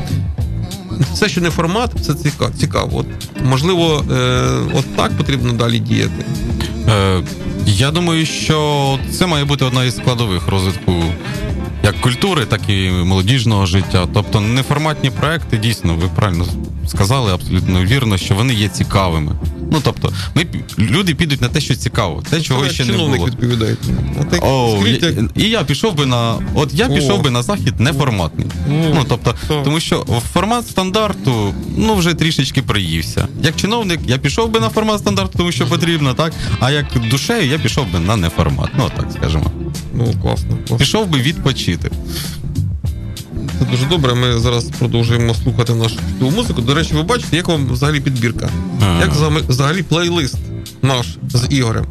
Все, 1.12 1.28
що 1.28 1.40
не 1.40 1.50
формат, 1.50 1.90
це 2.02 2.14
цікаво. 2.14 2.52
цікаво. 2.58 2.98
От, 2.98 3.06
можливо, 3.44 4.04
е, 4.10 4.14
от 4.74 4.96
так 4.96 5.10
потрібно 5.16 5.52
далі 5.52 5.78
діяти. 5.78 6.24
Е, 6.88 7.22
я 7.66 7.90
думаю, 7.90 8.26
що 8.26 8.98
це 9.10 9.26
має 9.26 9.44
бути 9.44 9.64
одна 9.64 9.84
із 9.84 9.96
складових 9.96 10.48
розвитку 10.48 11.04
як 11.86 12.00
культури, 12.00 12.44
так 12.44 12.60
і 12.68 12.90
молодіжного 12.90 13.66
життя. 13.66 14.08
Тобто 14.14 14.40
неформатні 14.40 15.10
проекти, 15.10 15.56
дійсно, 15.56 15.94
ви 15.94 16.08
правильно 16.16 16.46
сказали, 16.86 17.32
абсолютно 17.32 17.84
вірно, 17.84 18.18
що 18.18 18.34
вони 18.34 18.54
є 18.54 18.68
цікавими. 18.68 19.32
Ну 19.72 19.80
тобто, 19.84 20.12
ми 20.34 20.46
люди 20.78 21.14
підуть 21.14 21.42
на 21.42 21.48
те, 21.48 21.60
що 21.60 21.74
цікаво, 21.74 22.22
те, 22.30 22.40
чого 22.40 22.64
Як 22.64 22.72
ще 22.72 22.84
не 22.84 22.92
було. 22.92 23.26
відповідає. 23.26 23.76
Ти 24.30 24.38
О, 24.42 24.76
скажіть, 24.80 25.02
як- 25.02 25.14
і 25.36 25.42
я 25.42 25.64
пішов 25.64 25.94
би 25.94 26.06
на. 26.06 26.34
От 26.54 26.74
я 26.74 26.86
О. 26.86 26.94
пішов 26.94 27.22
би 27.22 27.30
на 27.30 27.42
захід 27.42 27.80
неформатний. 27.80 28.46
Ну 28.68 29.04
тобто, 29.08 29.34
так. 29.48 29.64
тому 29.64 29.80
що 29.80 30.06
формат 30.32 30.68
стандарту 30.68 31.54
ну 31.76 31.94
вже 31.94 32.14
трішечки 32.14 32.62
приївся. 32.62 33.28
Як 33.42 33.56
чиновник, 33.56 34.00
я 34.06 34.18
пішов 34.18 34.50
би 34.50 34.60
на 34.60 34.68
формат 34.68 34.98
стандарту, 34.98 35.38
тому 35.38 35.52
що 35.52 35.66
потрібно, 35.66 36.14
так. 36.14 36.32
А 36.60 36.70
як 36.70 36.86
душею, 37.10 37.46
я 37.50 37.58
пішов 37.58 37.92
би 37.92 37.98
на 37.98 38.16
неформат. 38.16 38.70
Ну 38.78 38.90
так 38.96 39.06
скажемо. 39.12 39.50
Ну, 39.94 40.04
класно. 40.04 40.48
класно. 40.58 40.76
Пішов 40.76 41.08
би 41.08 41.18
відпочити. 41.18 41.90
Це 43.58 43.64
дуже 43.70 43.86
добре. 43.86 44.14
Ми 44.14 44.38
зараз 44.38 44.64
продовжуємо 44.78 45.34
слухати 45.34 45.74
нашу 45.74 45.96
музику. 46.20 46.60
До 46.62 46.74
речі, 46.74 46.94
ви 46.94 47.02
бачите, 47.02 47.36
як 47.36 47.48
вам 47.48 47.66
взагалі 47.68 48.00
підбірка? 48.00 48.48
А. 48.82 48.98
Як 49.00 49.12
взагалі- 49.48 49.82
плейлист 49.82 50.36
наш 50.82 51.06
з 51.28 51.46
Ігорем? 51.50 51.84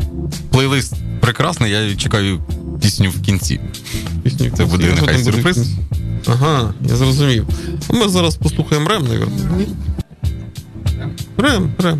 Плейлист 0.52 0.94
прекрасний, 1.22 1.72
я 1.72 1.96
чекаю 1.96 2.40
пісню 2.82 3.10
в 3.10 3.22
кінці. 3.22 3.60
Пісню 4.24 4.52
Це 4.58 4.66
буде 4.66 4.84
Що 4.86 4.96
нехай 5.02 5.18
буде? 5.18 5.32
сюрприз. 5.32 5.68
Ага, 6.28 6.74
я 6.90 6.96
зрозумів. 6.96 7.48
А 7.90 7.94
ми 7.94 8.10
зараз 8.10 8.36
послухаємо 8.36 8.90
R.E.M., 8.90 9.04
навірно. 9.04 9.32
R.E.M., 11.38 11.72
R.E.M. 11.78 12.00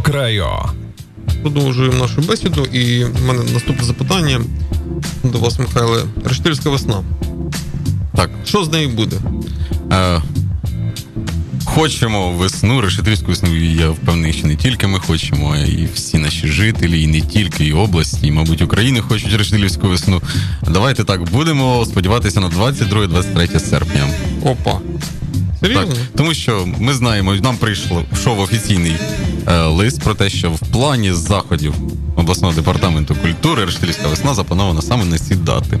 Краю. 0.00 0.46
Продовжуємо 1.42 1.98
нашу 1.98 2.20
бесіду, 2.20 2.64
і 2.64 3.04
в 3.04 3.26
мене 3.26 3.42
наступне 3.52 3.84
запитання 3.84 4.40
до 5.24 5.38
вас, 5.38 5.58
Михайле. 5.58 6.02
Рештильська 6.24 6.70
весна. 6.70 7.02
Так, 8.16 8.30
Що 8.44 8.64
з 8.64 8.68
нею 8.68 8.88
буде? 8.88 9.16
Е, 9.92 10.22
хочемо 11.64 12.30
весну, 12.30 12.80
решетильську 12.80 13.26
весну. 13.26 13.56
Я 13.56 13.90
впевнений, 13.90 14.32
що 14.32 14.46
не 14.46 14.56
тільки 14.56 14.86
ми 14.86 14.98
хочемо, 14.98 15.52
а 15.54 15.58
і 15.58 15.88
всі 15.94 16.18
наші 16.18 16.46
жителі, 16.48 17.02
і 17.02 17.06
не 17.06 17.20
тільки 17.20 17.64
і 17.64 17.72
області, 17.72 18.26
і, 18.26 18.30
мабуть, 18.32 18.62
України 18.62 19.00
хочуть 19.00 19.34
решетилівську 19.34 19.88
весну. 19.88 20.22
Давайте 20.62 21.04
так 21.04 21.30
будемо 21.30 21.84
сподіватися 21.84 22.40
на 22.40 22.48
22-23 22.48 23.60
серпня. 23.60 24.08
Опа. 24.44 24.80
Так, 25.74 25.88
тому 26.16 26.34
що 26.34 26.68
ми 26.78 26.94
знаємо, 26.94 27.34
нам 27.34 27.56
прийшло 27.56 28.02
йшов 28.12 28.40
офіційний 28.40 28.96
е, 29.46 29.60
лист 29.62 30.02
про 30.02 30.14
те, 30.14 30.30
що 30.30 30.50
в 30.50 30.58
плані 30.58 31.12
заходів 31.12 31.74
обласного 32.16 32.54
департаменту 32.54 33.14
культури 33.14 33.64
Рештильська 33.64 34.08
весна 34.08 34.34
запланована 34.34 34.82
саме 34.82 35.04
на 35.04 35.18
ці 35.18 35.34
дати. 35.34 35.78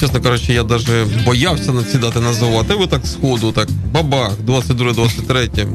Чесно 0.00 0.20
кажучи, 0.20 0.52
я 0.52 0.62
навіть 0.64 1.24
боявся 1.24 1.72
на 1.72 1.84
ці 1.84 1.98
дати 1.98 2.20
називати. 2.20 2.74
Ви 2.74 2.86
так 2.86 3.06
сходу, 3.06 3.52
так 3.52 3.68
бабах, 3.92 4.32
22-23. 4.46 5.66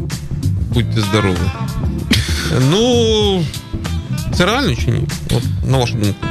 Будьте 0.74 1.02
здорові. 1.02 1.38
Ну, 2.72 3.46
це 4.36 4.46
реально 4.46 4.76
чи 4.76 4.92
ні? 4.92 5.02
От, 5.36 5.44
на 5.72 5.78
вашу 5.78 5.94
думку. 5.94 6.26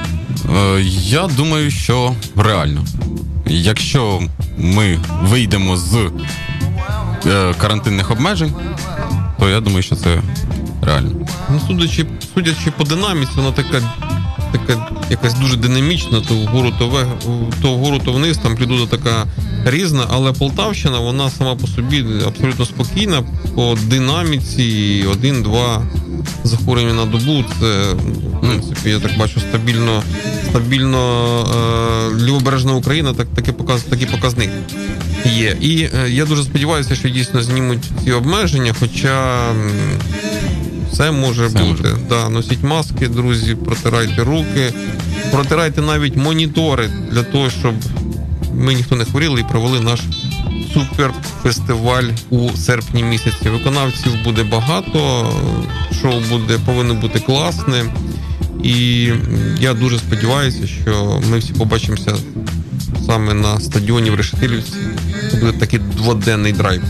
Е, 0.56 0.82
Я 1.08 1.26
думаю, 1.26 1.70
що 1.70 2.14
реально. 2.36 2.84
Якщо 3.46 4.22
ми 4.58 4.98
вийдемо 5.22 5.76
з 5.76 6.10
карантинних 7.58 8.10
обмежень, 8.10 8.52
то 9.38 9.48
я 9.48 9.60
думаю, 9.60 9.82
що 9.82 9.96
це 9.96 10.22
реально. 10.82 11.10
Ну, 11.50 11.60
судячи, 11.66 12.06
судячи 12.34 12.70
по 12.70 12.84
динаміці, 12.84 13.32
вона 13.36 13.52
така, 13.52 13.80
така 14.52 14.86
якась 15.10 15.34
дуже 15.34 15.56
динамічна, 15.56 16.20
то 16.20 16.34
вгору, 16.34 16.72
то, 16.78 16.88
ве, 16.88 17.06
то 17.62 17.72
вгору, 17.72 17.98
то 17.98 18.12
вниз, 18.12 18.38
там 18.38 18.52
амплітуда 18.52 18.86
така 18.86 19.26
різна, 19.64 20.06
але 20.10 20.32
Полтавщина, 20.32 20.98
вона 20.98 21.30
сама 21.30 21.54
по 21.54 21.66
собі 21.66 22.04
абсолютно 22.26 22.64
спокійна. 22.64 23.22
По 23.54 23.76
динаміці 23.86 25.04
один-два 25.12 25.82
захворювання 26.44 26.94
на 26.94 27.04
добу. 27.04 27.44
Це, 27.60 27.92
в 27.92 28.40
принципі, 28.40 28.90
я 28.90 29.00
так 29.00 29.18
бачу, 29.18 29.40
стабільно, 29.40 30.02
стабільно 30.50 30.98
е, 31.40 32.24
лівобережна 32.24 32.74
Україна, 32.74 33.14
так, 33.14 33.26
такий, 33.34 33.54
показ, 33.54 33.82
такий 33.82 34.06
показник. 34.06 34.50
Є. 35.24 35.56
І 35.60 35.82
е, 35.82 36.10
я 36.10 36.24
дуже 36.24 36.42
сподіваюся, 36.42 36.94
що 36.94 37.08
дійсно 37.08 37.42
знімуть 37.42 37.84
ці 38.04 38.12
обмеження, 38.12 38.74
хоча 38.80 39.40
все 40.92 41.10
може 41.10 41.46
Все 41.46 41.58
бути. 41.58 41.82
може 41.82 41.96
Да, 42.08 42.28
носіть 42.28 42.62
маски, 42.62 43.08
друзі, 43.08 43.54
протирайте 43.54 44.24
руки, 44.24 44.72
протирайте 45.32 45.82
навіть 45.82 46.16
монітори 46.16 46.88
для 47.10 47.22
того, 47.22 47.50
щоб 47.50 47.74
ми 48.54 48.74
ніхто 48.74 48.96
не 48.96 49.04
хворіли 49.04 49.40
і 49.40 49.44
провели 49.44 49.80
наш 49.80 50.00
суперфестиваль 50.74 52.10
у 52.30 52.50
серпні 52.50 53.02
місяці. 53.02 53.48
Виконавців 53.48 54.12
буде 54.24 54.44
багато, 54.44 55.32
шоу 56.02 56.20
буде 56.28 56.58
повинно 56.66 56.94
бути 56.94 57.20
класне. 57.20 57.84
І 58.62 59.08
я 59.60 59.74
дуже 59.74 59.98
сподіваюся, 59.98 60.66
що 60.66 61.22
ми 61.30 61.38
всі 61.38 61.52
побачимося 61.52 62.16
саме 63.06 63.34
на 63.34 63.60
стадіоні 63.60 64.10
в 64.10 64.14
Решетилівці. 64.14 64.76
Це 65.36 65.44
буде 65.46 65.58
такий 65.58 65.78
дводенний 65.78 66.52
драйв. 66.52 66.82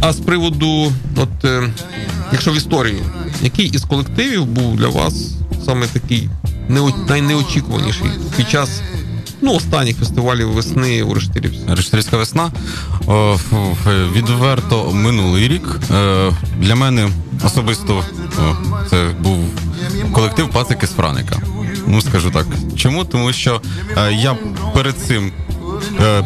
А 0.00 0.12
з 0.12 0.20
приводу, 0.20 0.92
от 1.16 1.44
е, 1.44 1.70
якщо 2.32 2.52
в 2.52 2.56
історії, 2.56 3.02
який 3.42 3.66
із 3.66 3.82
колективів 3.84 4.46
був 4.46 4.76
для 4.76 4.88
вас 4.88 5.30
саме 5.64 5.86
такий 5.86 6.28
нео- 6.70 7.08
найнеочікуваніший 7.08 8.10
під 8.36 8.50
час 8.50 8.80
ну, 9.42 9.54
останніх 9.54 9.96
фестивалів 9.96 10.48
весни 10.52 11.02
у 11.02 11.14
Рештилівці? 11.14 11.60
Рештильська 11.68 12.16
весна 12.16 12.50
о, 13.06 13.34
ф- 13.34 14.12
відверто 14.16 14.90
минулий 14.92 15.48
рік. 15.48 15.80
Е, 15.94 16.30
Для 16.60 16.74
мене 16.74 17.08
особисто 17.44 18.04
це 18.90 19.10
був 19.20 19.38
колектив 20.12 20.48
Пацики 20.50 20.86
з 20.86 20.90
Франика. 20.90 21.36
Ну, 21.86 22.00
скажу 22.02 22.30
так. 22.30 22.46
Чому? 22.76 23.04
Тому 23.04 23.32
що 23.32 23.60
е, 23.96 24.12
я 24.12 24.36
перед 24.74 24.96
цим 24.98 25.26
е, 25.26 25.47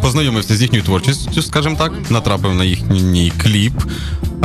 познайомився 0.03 0.57
з 0.57 0.63
їхньою 0.63 0.85
творчістю, 0.85 1.43
скажімо 1.43 1.77
так, 1.79 1.93
натрапив 2.11 2.55
на 2.55 2.65
їхній 2.65 3.33
кліп. 3.43 3.73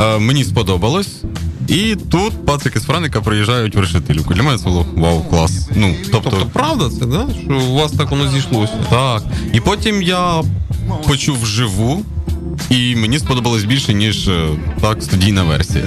Е, 0.00 0.18
Мені 0.18 0.44
сподобалось. 0.44 1.08
І 1.68 1.96
тут 2.10 2.46
пацики 2.46 2.80
з 2.80 2.84
Франика 2.84 3.20
приїжджають 3.20 3.76
в 3.76 3.80
Решетилівку. 3.80 4.34
Для 4.34 4.42
мене 4.42 4.58
це 4.58 4.64
було 4.64 4.86
вау, 4.96 5.20
клас. 5.30 5.68
Ну, 5.76 5.94
тобто, 6.12 6.30
Тобто, 6.30 6.46
правда 6.52 6.90
це, 6.98 7.06
да? 7.06 7.26
що 7.44 7.54
у 7.58 7.74
вас 7.74 7.92
так 7.92 8.10
воно 8.10 8.30
зійшлося? 8.30 8.72
так. 8.90 9.22
І 9.52 9.60
потім 9.60 10.02
я 10.02 10.42
почув 11.06 11.42
вживу, 11.42 12.04
і 12.70 12.96
мені 12.96 13.18
сподобалось 13.18 13.64
більше, 13.64 13.94
ніж 13.94 14.28
е, 14.28 14.48
так, 14.80 15.02
студійна 15.02 15.42
версія. 15.42 15.84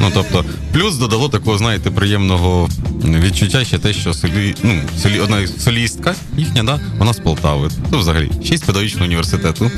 Ну 0.00 0.10
тобто, 0.14 0.44
плюс 0.72 0.96
додало 0.96 1.28
такого, 1.28 1.58
знаєте, 1.58 1.90
приємного 1.90 2.68
відчуття 3.04 3.64
ще 3.64 3.78
те, 3.78 3.92
що 3.92 4.14
солі, 4.14 4.54
ну, 4.62 4.80
солі, 5.02 5.20
одна 5.20 5.46
солістка 5.46 6.14
їхня, 6.36 6.64
да, 6.64 6.80
вона 6.98 7.12
з 7.12 7.18
Полтави. 7.18 7.70
Ну, 7.92 7.98
взагалі, 7.98 8.30
ще 8.44 8.54
й 8.54 8.58
з 8.58 8.60
педагогічного 8.62 9.06
університету. 9.06 9.70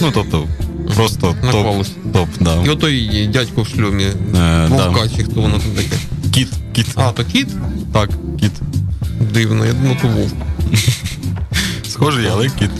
Ну, 0.00 0.10
тобто, 0.14 0.48
просто 0.94 1.36
топ, 1.52 1.86
топ, 2.12 2.28
да. 2.40 2.64
І 2.66 2.68
отой 2.68 3.26
дядько 3.26 3.62
в 3.62 3.68
шльомі, 3.68 4.06
да. 4.32 4.66
вовка, 4.68 5.08
чи 5.16 5.24
хто 5.24 5.40
воно 5.40 5.58
там 5.58 5.70
таке. 5.76 5.96
Кіт, 6.34 6.48
кіт. 6.72 6.86
А, 6.94 7.10
то 7.10 7.24
кіт? 7.24 7.48
Так, 7.92 8.10
кіт. 8.40 8.52
Дивно, 9.34 9.66
я 9.66 9.72
думав, 9.72 9.96
то 10.02 10.08
вовк. 10.08 10.34
Схожий, 11.88 12.26
але 12.32 12.48
кіт. 12.48 12.70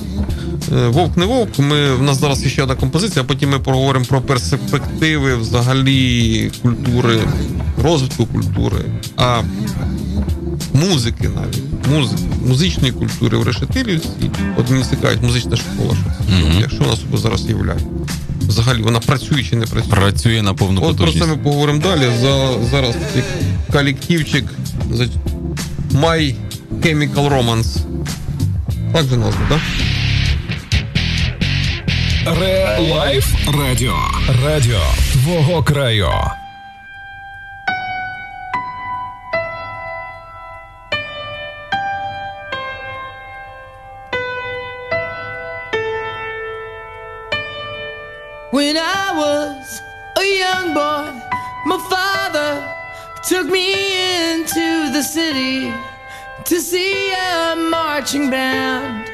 Е, 0.73 0.89
Вовк 0.89 1.17
не 1.17 1.27
вовк. 1.27 1.59
Ми, 1.59 1.95
в 1.95 2.03
нас 2.03 2.21
зараз 2.21 2.47
ще 2.47 2.63
одна 2.63 2.75
композиція, 2.75 3.23
а 3.23 3.25
потім 3.25 3.51
ми 3.51 3.59
поговоримо 3.59 4.05
про 4.05 4.21
перспективи 4.21 5.37
взагалі 5.37 6.51
культури, 6.63 7.21
розвитку 7.83 8.27
культури, 8.27 8.77
а 9.17 9.43
музики 10.75 11.31
навіть, 11.37 11.89
музики, 11.91 12.23
музичної 12.47 12.93
культури 12.93 13.39
в 13.39 13.43
Решетилівці. 13.43 14.09
От 14.57 14.71
мені 14.71 14.85
цікавить 14.85 15.23
музична 15.23 15.57
школа. 15.57 15.97
Мгм. 16.29 16.65
що 16.69 16.85
вона 16.85 16.97
собі 16.97 17.17
зараз 17.17 17.49
являє? 17.49 17.81
Взагалі, 18.41 18.83
вона 18.83 19.01
працює 19.01 19.45
чи 19.45 19.57
не 19.57 19.67
працює? 19.67 19.91
Працює 19.91 20.43
на 20.43 20.55
повну 20.55 20.83
От 20.85 20.97
про 20.97 21.13
це 21.13 21.27
ми 21.27 21.37
поговоримо 21.37 21.81
далі. 21.81 22.03
За, 22.21 22.49
зараз 22.71 22.97
колективчик 23.73 24.45
My 25.93 26.35
Chemical 26.81 27.29
Romance. 27.29 27.79
Так 28.93 29.07
же 29.07 29.17
назва, 29.17 29.41
так? 29.49 29.61
Ре 32.26 32.78
Лайф 32.80 33.26
Радіо. 33.60 33.96
Радіо 34.46 34.80
твого 35.14 35.64
краю. 35.64 36.12
When 48.52 48.76
I 48.78 49.06
was 49.24 49.82
a 50.18 50.26
young 50.44 50.74
boy, 50.74 51.08
my 51.66 51.78
father 51.94 52.52
took 53.30 53.46
me 53.58 53.66
into 54.24 54.90
the 54.96 55.04
city 55.04 55.72
to 56.46 56.56
see 56.62 57.12
a 57.12 57.56
marching 57.56 58.30
band. 58.30 59.11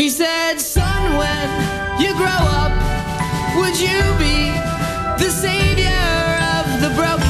He 0.00 0.08
said, 0.08 0.58
Son, 0.58 1.18
when 1.18 2.00
you 2.00 2.14
grow 2.14 2.40
up, 2.56 2.72
would 3.56 3.78
you 3.78 4.00
be 4.16 4.48
the 5.22 5.28
savior 5.28 6.00
of 6.56 6.80
the 6.80 6.88
broken, 6.96 7.29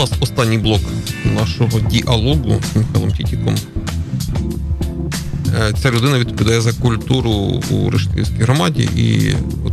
нас 0.00 0.12
останній 0.20 0.58
блок 0.58 0.80
нашого 1.24 1.80
діалогу 1.80 2.62
з 2.72 2.76
Михайлом 2.76 3.12
Тітіком. 3.12 3.54
Е, 5.58 5.72
Ця 5.82 5.90
людина 5.90 6.18
відповідає 6.18 6.60
за 6.60 6.72
культуру 6.72 7.30
у 7.70 7.90
Рештилівській 7.90 8.42
громаді. 8.42 8.88
І 8.96 9.34
от 9.66 9.72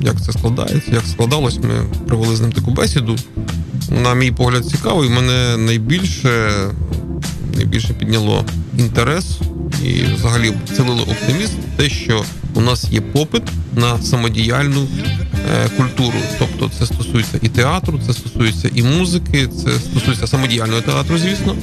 як 0.00 0.22
це 0.22 0.32
складається, 0.32 0.90
як 0.92 1.06
складалось, 1.06 1.58
ми 1.58 1.86
провели 2.06 2.36
з 2.36 2.40
ним 2.40 2.52
таку 2.52 2.70
бесіду. 2.70 3.16
На 4.02 4.14
мій 4.14 4.32
погляд, 4.32 4.66
цікаво, 4.66 5.04
і 5.04 5.08
мене 5.08 5.56
найбільше, 5.56 6.52
найбільше 7.56 7.94
підняло 7.94 8.44
інтерес 8.78 9.38
і 9.84 10.02
взагалі 10.14 10.52
вцілило 10.64 11.02
оптимізм 11.02 11.56
те, 11.76 11.90
що 11.90 12.24
у 12.54 12.60
нас 12.60 12.92
є 12.92 13.00
попит 13.00 13.42
на 13.76 14.02
самодіяльну 14.02 14.88
культуру. 15.76 16.18
Тобто 16.38 16.70
це 16.78 16.86
стосується 16.86 17.38
і 17.42 17.48
театру, 17.48 18.00
це 18.06 18.12
стосується 18.12 18.70
і 18.74 18.82
музики, 18.82 19.46
це 19.46 19.70
стосується 19.70 20.26
самодіяльного 20.26 20.80
театру, 20.80 21.18
звісно. 21.18 21.56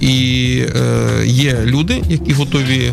І 0.00 0.62
е, 0.76 1.26
є 1.26 1.58
люди, 1.64 2.02
які 2.08 2.32
готові 2.32 2.92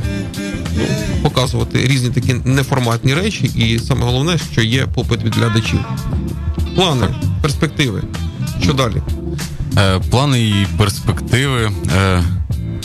ну, 0.78 0.84
показувати 1.22 1.88
різні 1.88 2.10
такі 2.10 2.34
неформатні 2.34 3.14
речі, 3.14 3.52
і 3.56 3.80
саме 3.80 4.06
головне, 4.06 4.38
що 4.52 4.62
є 4.62 4.86
попит 4.86 5.24
від 5.24 5.36
глядачів. 5.36 5.80
Плани, 6.76 7.08
перспективи. 7.42 8.04
Що 8.64 8.74
далі? 8.74 9.02
Е, 9.78 10.00
плани 10.10 10.42
і 10.42 10.68
перспективи. 10.78 11.72
Е, 11.96 12.24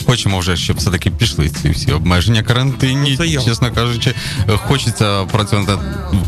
хочемо 0.07 0.39
вже, 0.39 0.57
щоб 0.57 0.77
все-таки 0.77 1.11
пішли 1.11 1.49
ці 1.49 1.69
всі 1.69 1.91
обмеження 1.91 2.43
карантинні. 2.43 3.17
Ну. 3.19 3.43
Чесно 3.45 3.71
кажучи, 3.71 4.13
хочеться 4.55 5.23
працювати, 5.23 5.77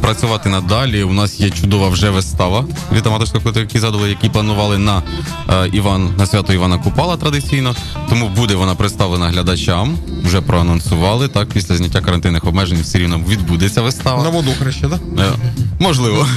працювати 0.02 0.50
надалі. 0.50 1.04
У 1.04 1.14
нас 1.14 1.40
є 1.40 1.50
чудова 1.50 1.90
вже 1.90 2.10
вистава 2.10 2.66
від 2.94 3.08
аматорського 3.08 3.44
колективу, 3.44 3.66
які 3.66 3.80
задали, 3.80 4.10
які 4.10 4.30
планували 4.30 4.78
на 4.78 5.04
е, 5.50 5.70
Іван 5.74 6.10
на 6.18 6.26
свято 6.26 6.54
Івана 6.54 6.78
Купала 6.78 7.18
традиційно. 7.18 7.76
Тому 8.10 8.30
буде 8.30 8.56
вона 8.56 8.76
представлена 8.76 9.28
глядачам. 9.28 9.98
Вже 10.24 10.42
проанонсували. 10.42 11.28
Так, 11.28 11.48
після 11.50 11.76
зняття 11.78 12.02
карантинних 12.02 12.44
обмежень 12.44 12.82
все 12.82 13.00
рівно 13.00 13.22
відбудеться 13.28 13.82
вистава. 13.82 14.24
На 14.24 14.30
воду 14.30 14.52
краще, 14.60 14.82
так? 14.82 15.00
Е, 15.20 15.52
Можливо, 15.80 16.28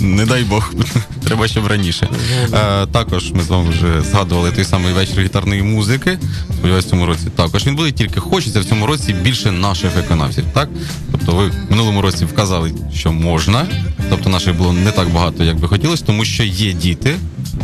не 0.00 0.26
дай 0.26 0.44
Бог, 0.44 0.74
треба 1.24 1.48
щоб 1.48 1.66
раніше. 1.66 2.08
Е, 2.52 2.86
також 2.86 3.32
ми 3.32 3.42
з 3.42 3.48
вами 3.48 3.70
вже 3.70 4.02
згадували 4.02 4.50
той 4.50 4.64
самий 4.64 4.92
вечір 4.92 5.20
гітарної 5.22 5.62
музики. 5.62 6.18
Сподіваюсь, 6.52 6.86
в 6.86 6.90
цьому 6.90 7.06
році 7.06 7.26
також 7.36 7.66
він 7.66 7.76
буде, 7.76 7.92
тільки 7.92 8.20
хочеться 8.20 8.60
в 8.60 8.64
цьому 8.64 8.86
році 8.86 9.12
більше 9.12 9.50
наших 9.50 9.96
виконавців. 9.96 10.44
Так, 10.52 10.68
тобто, 11.12 11.32
ви 11.32 11.48
в 11.48 11.70
минулому 11.70 12.02
році 12.02 12.24
вказали, 12.24 12.72
що 12.94 13.12
можна. 13.12 13.66
Тобто, 14.10 14.30
наших 14.30 14.56
було 14.56 14.72
не 14.72 14.90
так 14.90 15.08
багато, 15.08 15.44
як 15.44 15.56
би 15.56 15.68
хотілося, 15.68 16.04
тому 16.06 16.24
що 16.24 16.44
є 16.44 16.72
діти. 16.72 17.16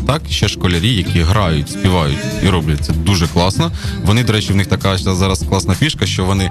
Так, 0.07 0.22
ще 0.30 0.49
школярі, 0.49 0.95
які 0.95 1.20
грають, 1.20 1.70
співають 1.70 2.18
і 2.43 2.49
роблять 2.49 2.84
це 2.84 2.93
дуже 2.93 3.26
класно. 3.26 3.72
Вони, 4.05 4.24
до 4.24 4.32
речі, 4.32 4.53
в 4.53 4.57
них 4.57 4.66
така 4.66 4.99
зараз 4.99 5.45
класна 5.49 5.74
фішка, 5.74 6.07
що 6.07 6.24
вони 6.24 6.45
е, 6.45 6.51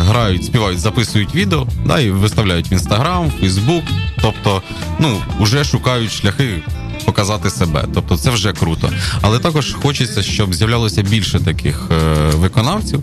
грають, 0.00 0.44
співають, 0.44 0.80
записують 0.80 1.34
відео, 1.34 1.66
да, 1.86 2.00
і 2.00 2.10
виставляють 2.10 2.70
в 2.70 2.72
інстаграм, 2.72 3.32
Фейсбук. 3.40 3.84
Тобто, 4.22 4.62
ну, 4.98 5.22
вже 5.40 5.64
шукають 5.64 6.12
шляхи 6.12 6.62
показати 7.04 7.50
себе. 7.50 7.84
Тобто, 7.94 8.16
це 8.16 8.30
вже 8.30 8.52
круто. 8.52 8.90
Але 9.22 9.38
також 9.38 9.72
хочеться, 9.82 10.22
щоб 10.22 10.54
з'являлося 10.54 11.02
більше 11.02 11.40
таких 11.40 11.88
е, 11.90 12.14
виконавців, 12.36 13.02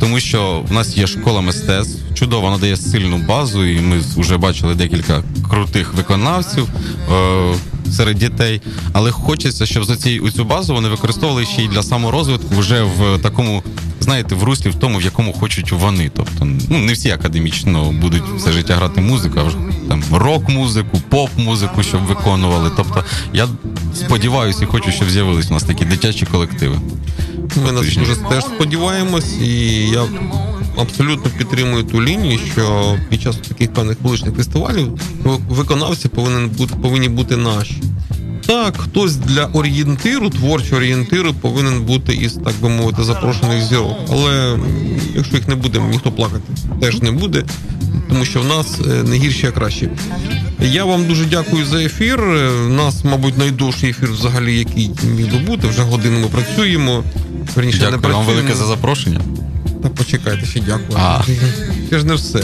тому 0.00 0.20
що 0.20 0.64
в 0.68 0.72
нас 0.72 0.96
є 0.96 1.06
школа 1.06 1.40
мистецтв, 1.40 2.14
чудово, 2.14 2.42
вона 2.42 2.58
дає 2.58 2.76
сильну 2.76 3.18
базу, 3.18 3.64
і 3.64 3.80
ми 3.80 4.00
вже 4.16 4.36
бачили 4.36 4.74
декілька 4.74 5.22
крутих 5.50 5.94
виконавців. 5.94 6.68
Е, 7.12 7.54
серед 7.92 8.18
дітей, 8.18 8.60
але 8.92 9.10
хочеться, 9.10 9.66
щоб 9.66 9.84
за 9.84 9.96
ці 9.96 10.20
цю 10.36 10.44
базу 10.44 10.74
вони 10.74 10.88
використовували 10.88 11.46
ще 11.46 11.62
й 11.62 11.68
для 11.68 11.82
саморозвитку 11.82 12.54
вже 12.54 12.82
в 12.82 13.18
такому, 13.18 13.62
знаєте, 14.00 14.34
в 14.34 14.42
руслі 14.42 14.70
в 14.70 14.74
тому, 14.74 14.98
в 14.98 15.02
якому 15.02 15.32
хочуть 15.32 15.72
вони. 15.72 16.10
Тобто, 16.16 16.48
ну 16.68 16.78
не 16.78 16.92
всі 16.92 17.10
академічно 17.10 17.92
будуть 17.92 18.22
все 18.36 18.52
життя 18.52 18.76
грати 18.76 19.00
музику, 19.00 19.40
а 19.40 19.42
вже 19.42 19.56
там 19.88 20.02
рок-музику, 20.12 21.00
поп-музику, 21.08 21.82
щоб 21.82 22.00
виконували. 22.00 22.70
Тобто, 22.76 23.04
я 23.32 23.48
сподіваюся 23.94 24.64
і 24.64 24.66
хочу, 24.66 24.92
щоб 24.92 25.10
з'явились 25.10 25.50
у 25.50 25.54
нас 25.54 25.62
такі 25.62 25.84
дитячі 25.84 26.26
колективи. 26.26 26.78
Ми 27.56 27.72
на 27.72 27.80
це 27.80 28.00
дуже 28.00 28.16
теж 28.16 28.44
сподіваємось, 28.44 29.32
і 29.40 29.48
я 29.88 30.04
абсолютно 30.76 31.30
підтримую 31.38 31.84
ту 31.84 32.02
лінію, 32.02 32.38
що 32.52 32.96
під 33.08 33.22
час 33.22 33.36
таких 33.36 33.72
певних 33.72 33.96
вуличних 34.02 34.34
фестивалів 34.34 35.00
виконавці 35.48 36.08
повинен 36.08 36.48
бути, 36.48 36.74
повинні 36.82 37.08
бути 37.08 37.36
наші. 37.36 37.82
Так, 38.46 38.76
хтось 38.76 39.16
для 39.16 39.44
орієнтиру, 39.44 40.30
творчого 40.30 40.76
орієнтиру 40.76 41.34
повинен 41.34 41.82
бути 41.82 42.14
із, 42.14 42.32
так 42.32 42.54
би 42.62 42.68
мовити, 42.68 43.04
запрошених 43.04 43.64
зірок. 43.64 43.96
Але 44.10 44.58
якщо 45.14 45.36
їх 45.36 45.48
не 45.48 45.54
буде, 45.54 45.80
ніхто 45.90 46.12
плакати 46.12 46.52
теж 46.80 47.02
не 47.02 47.12
буде, 47.12 47.44
тому 48.08 48.24
що 48.24 48.40
в 48.40 48.46
нас 48.46 48.78
е, 48.90 49.02
не 49.02 49.16
гірші, 49.16 49.46
а 49.46 49.50
кращі. 49.50 49.88
Я 50.60 50.84
вам 50.84 51.06
дуже 51.06 51.24
дякую 51.24 51.66
за 51.66 51.82
ефір. 51.82 52.20
У 52.66 52.68
нас, 52.68 53.04
мабуть, 53.04 53.38
найдовший 53.38 53.90
ефір 53.90 54.12
взагалі, 54.12 54.58
який 54.58 54.90
міг 55.16 55.32
би 55.32 55.38
бути. 55.38 55.66
Вже 55.68 55.82
годину 55.82 56.20
ми 56.20 56.26
працюємо. 56.26 57.04
Верніше, 57.56 57.84
не 57.84 57.90
Дякую 57.90 58.14
вам 58.14 58.26
велике 58.26 58.54
за 58.54 58.66
запрошення. 58.66 59.20
Та 59.82 59.88
почекайте, 59.88 60.46
ще 60.46 60.60
дякую. 60.60 60.98
А. 61.02 61.22
Ще 61.88 61.98
ж 61.98 62.06
не 62.06 62.14
все. 62.14 62.42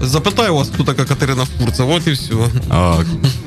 Запитаю 0.00 0.54
вас, 0.54 0.70
хто 0.74 0.84
така 0.84 1.04
Катерина 1.04 1.44
Фурцева, 1.44 1.94
от 1.94 2.06
і 2.06 2.10
все. 2.12 2.34
А, 2.70 2.96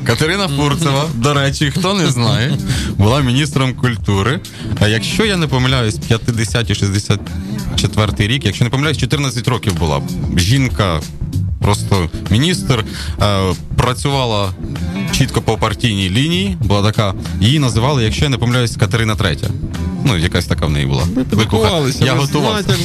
Катерина 0.03 0.47
Фурцева, 0.47 1.05
до 1.15 1.33
речі, 1.33 1.71
хто 1.71 1.93
не 1.93 2.07
знає, 2.07 2.57
була 2.97 3.21
міністром 3.21 3.73
культури. 3.73 4.39
А 4.79 4.87
якщо 4.87 5.25
я 5.25 5.37
не 5.37 5.47
помиляюсь, 5.47 5.97
50 5.97 6.77
64 6.77 8.27
рік, 8.33 8.45
якщо 8.45 8.63
не 8.63 8.69
помиляюсь, 8.69 8.97
14 8.97 9.47
років 9.47 9.73
була. 9.79 10.01
Жінка, 10.37 10.99
просто 11.61 12.09
міністр, 12.29 12.85
е, 13.21 13.53
працювала 13.75 14.51
чітко 15.17 15.41
по 15.41 15.57
партійній 15.57 16.09
лінії, 16.09 16.57
була 16.61 16.91
така. 16.91 17.13
Її 17.41 17.59
називали, 17.59 18.03
якщо 18.03 18.25
я 18.25 18.29
не 18.29 18.37
помиляюсь, 18.37 18.75
Катерина 18.75 19.15
Третя. 19.15 19.47
Ну, 20.05 20.17
якась 20.17 20.45
така 20.45 20.65
в 20.65 20.69
неї 20.69 20.85
була. 20.85 21.03
Ви 21.15 21.23
підготувалися. 21.23 22.05
Я 22.05 22.13
готувався. 22.13 22.75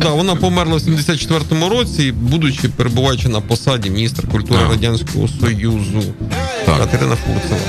Да, 0.00 0.10
вона 0.10 0.34
померла 0.36 0.76
в 0.76 0.80
74-му 0.80 1.68
році, 1.68 2.12
будучи 2.12 2.68
перебуваючи 2.68 3.28
на 3.28 3.40
посаді 3.40 3.90
міністра 3.90 4.28
культури 4.28 4.60
Так. 4.60 4.70
Радянського 4.70 5.28
Союзу. 5.40 6.02
Так. 6.66 6.78
Катерина 6.78 7.16
Фурцева. 7.16 7.60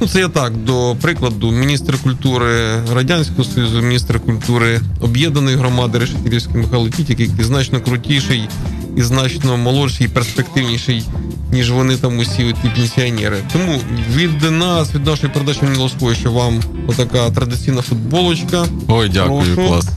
Ну, 0.00 0.08
це 0.08 0.20
я 0.20 0.28
так, 0.28 0.56
до 0.56 0.96
прикладу, 1.00 1.50
міністр 1.50 1.98
культури 2.02 2.80
Радянського 2.94 3.44
Союзу, 3.44 3.82
міністр 3.82 4.20
культури 4.20 4.80
Об'єднаної 5.00 5.56
громади 5.56 5.98
Решетилівський 5.98 6.56
Михайло 6.56 6.88
Тітік, 6.88 7.20
який 7.20 7.44
значно 7.44 7.80
крутіший 7.80 8.48
і 8.96 9.02
значно 9.02 9.56
молодший 9.56 10.06
і 10.06 10.08
перспективніший, 10.08 11.04
ніж 11.52 11.70
вони 11.70 11.96
там 11.96 12.18
усі 12.18 12.54
ті 12.62 12.68
пенсіонери. 12.76 13.36
Тому 13.52 13.78
від 14.14 14.50
нас, 14.50 14.94
від 14.94 15.06
нашої 15.06 15.32
передачі 15.32 15.58
Вінілосховище 15.62 16.32
вам 16.32 16.60
отака 16.86 17.30
традиційна 17.30 17.82
футболочка. 17.82 18.66
Ой, 18.88 19.08
дякую, 19.08 19.54
Прошу. 19.54 19.68
клас. 19.68 19.88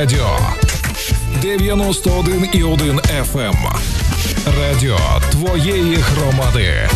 Radio 0.00 0.26
91,1 1.42 3.00
FM. 3.32 3.54
Радіо 4.60 4.98
твоєї 5.30 5.96
громади. 5.96 6.88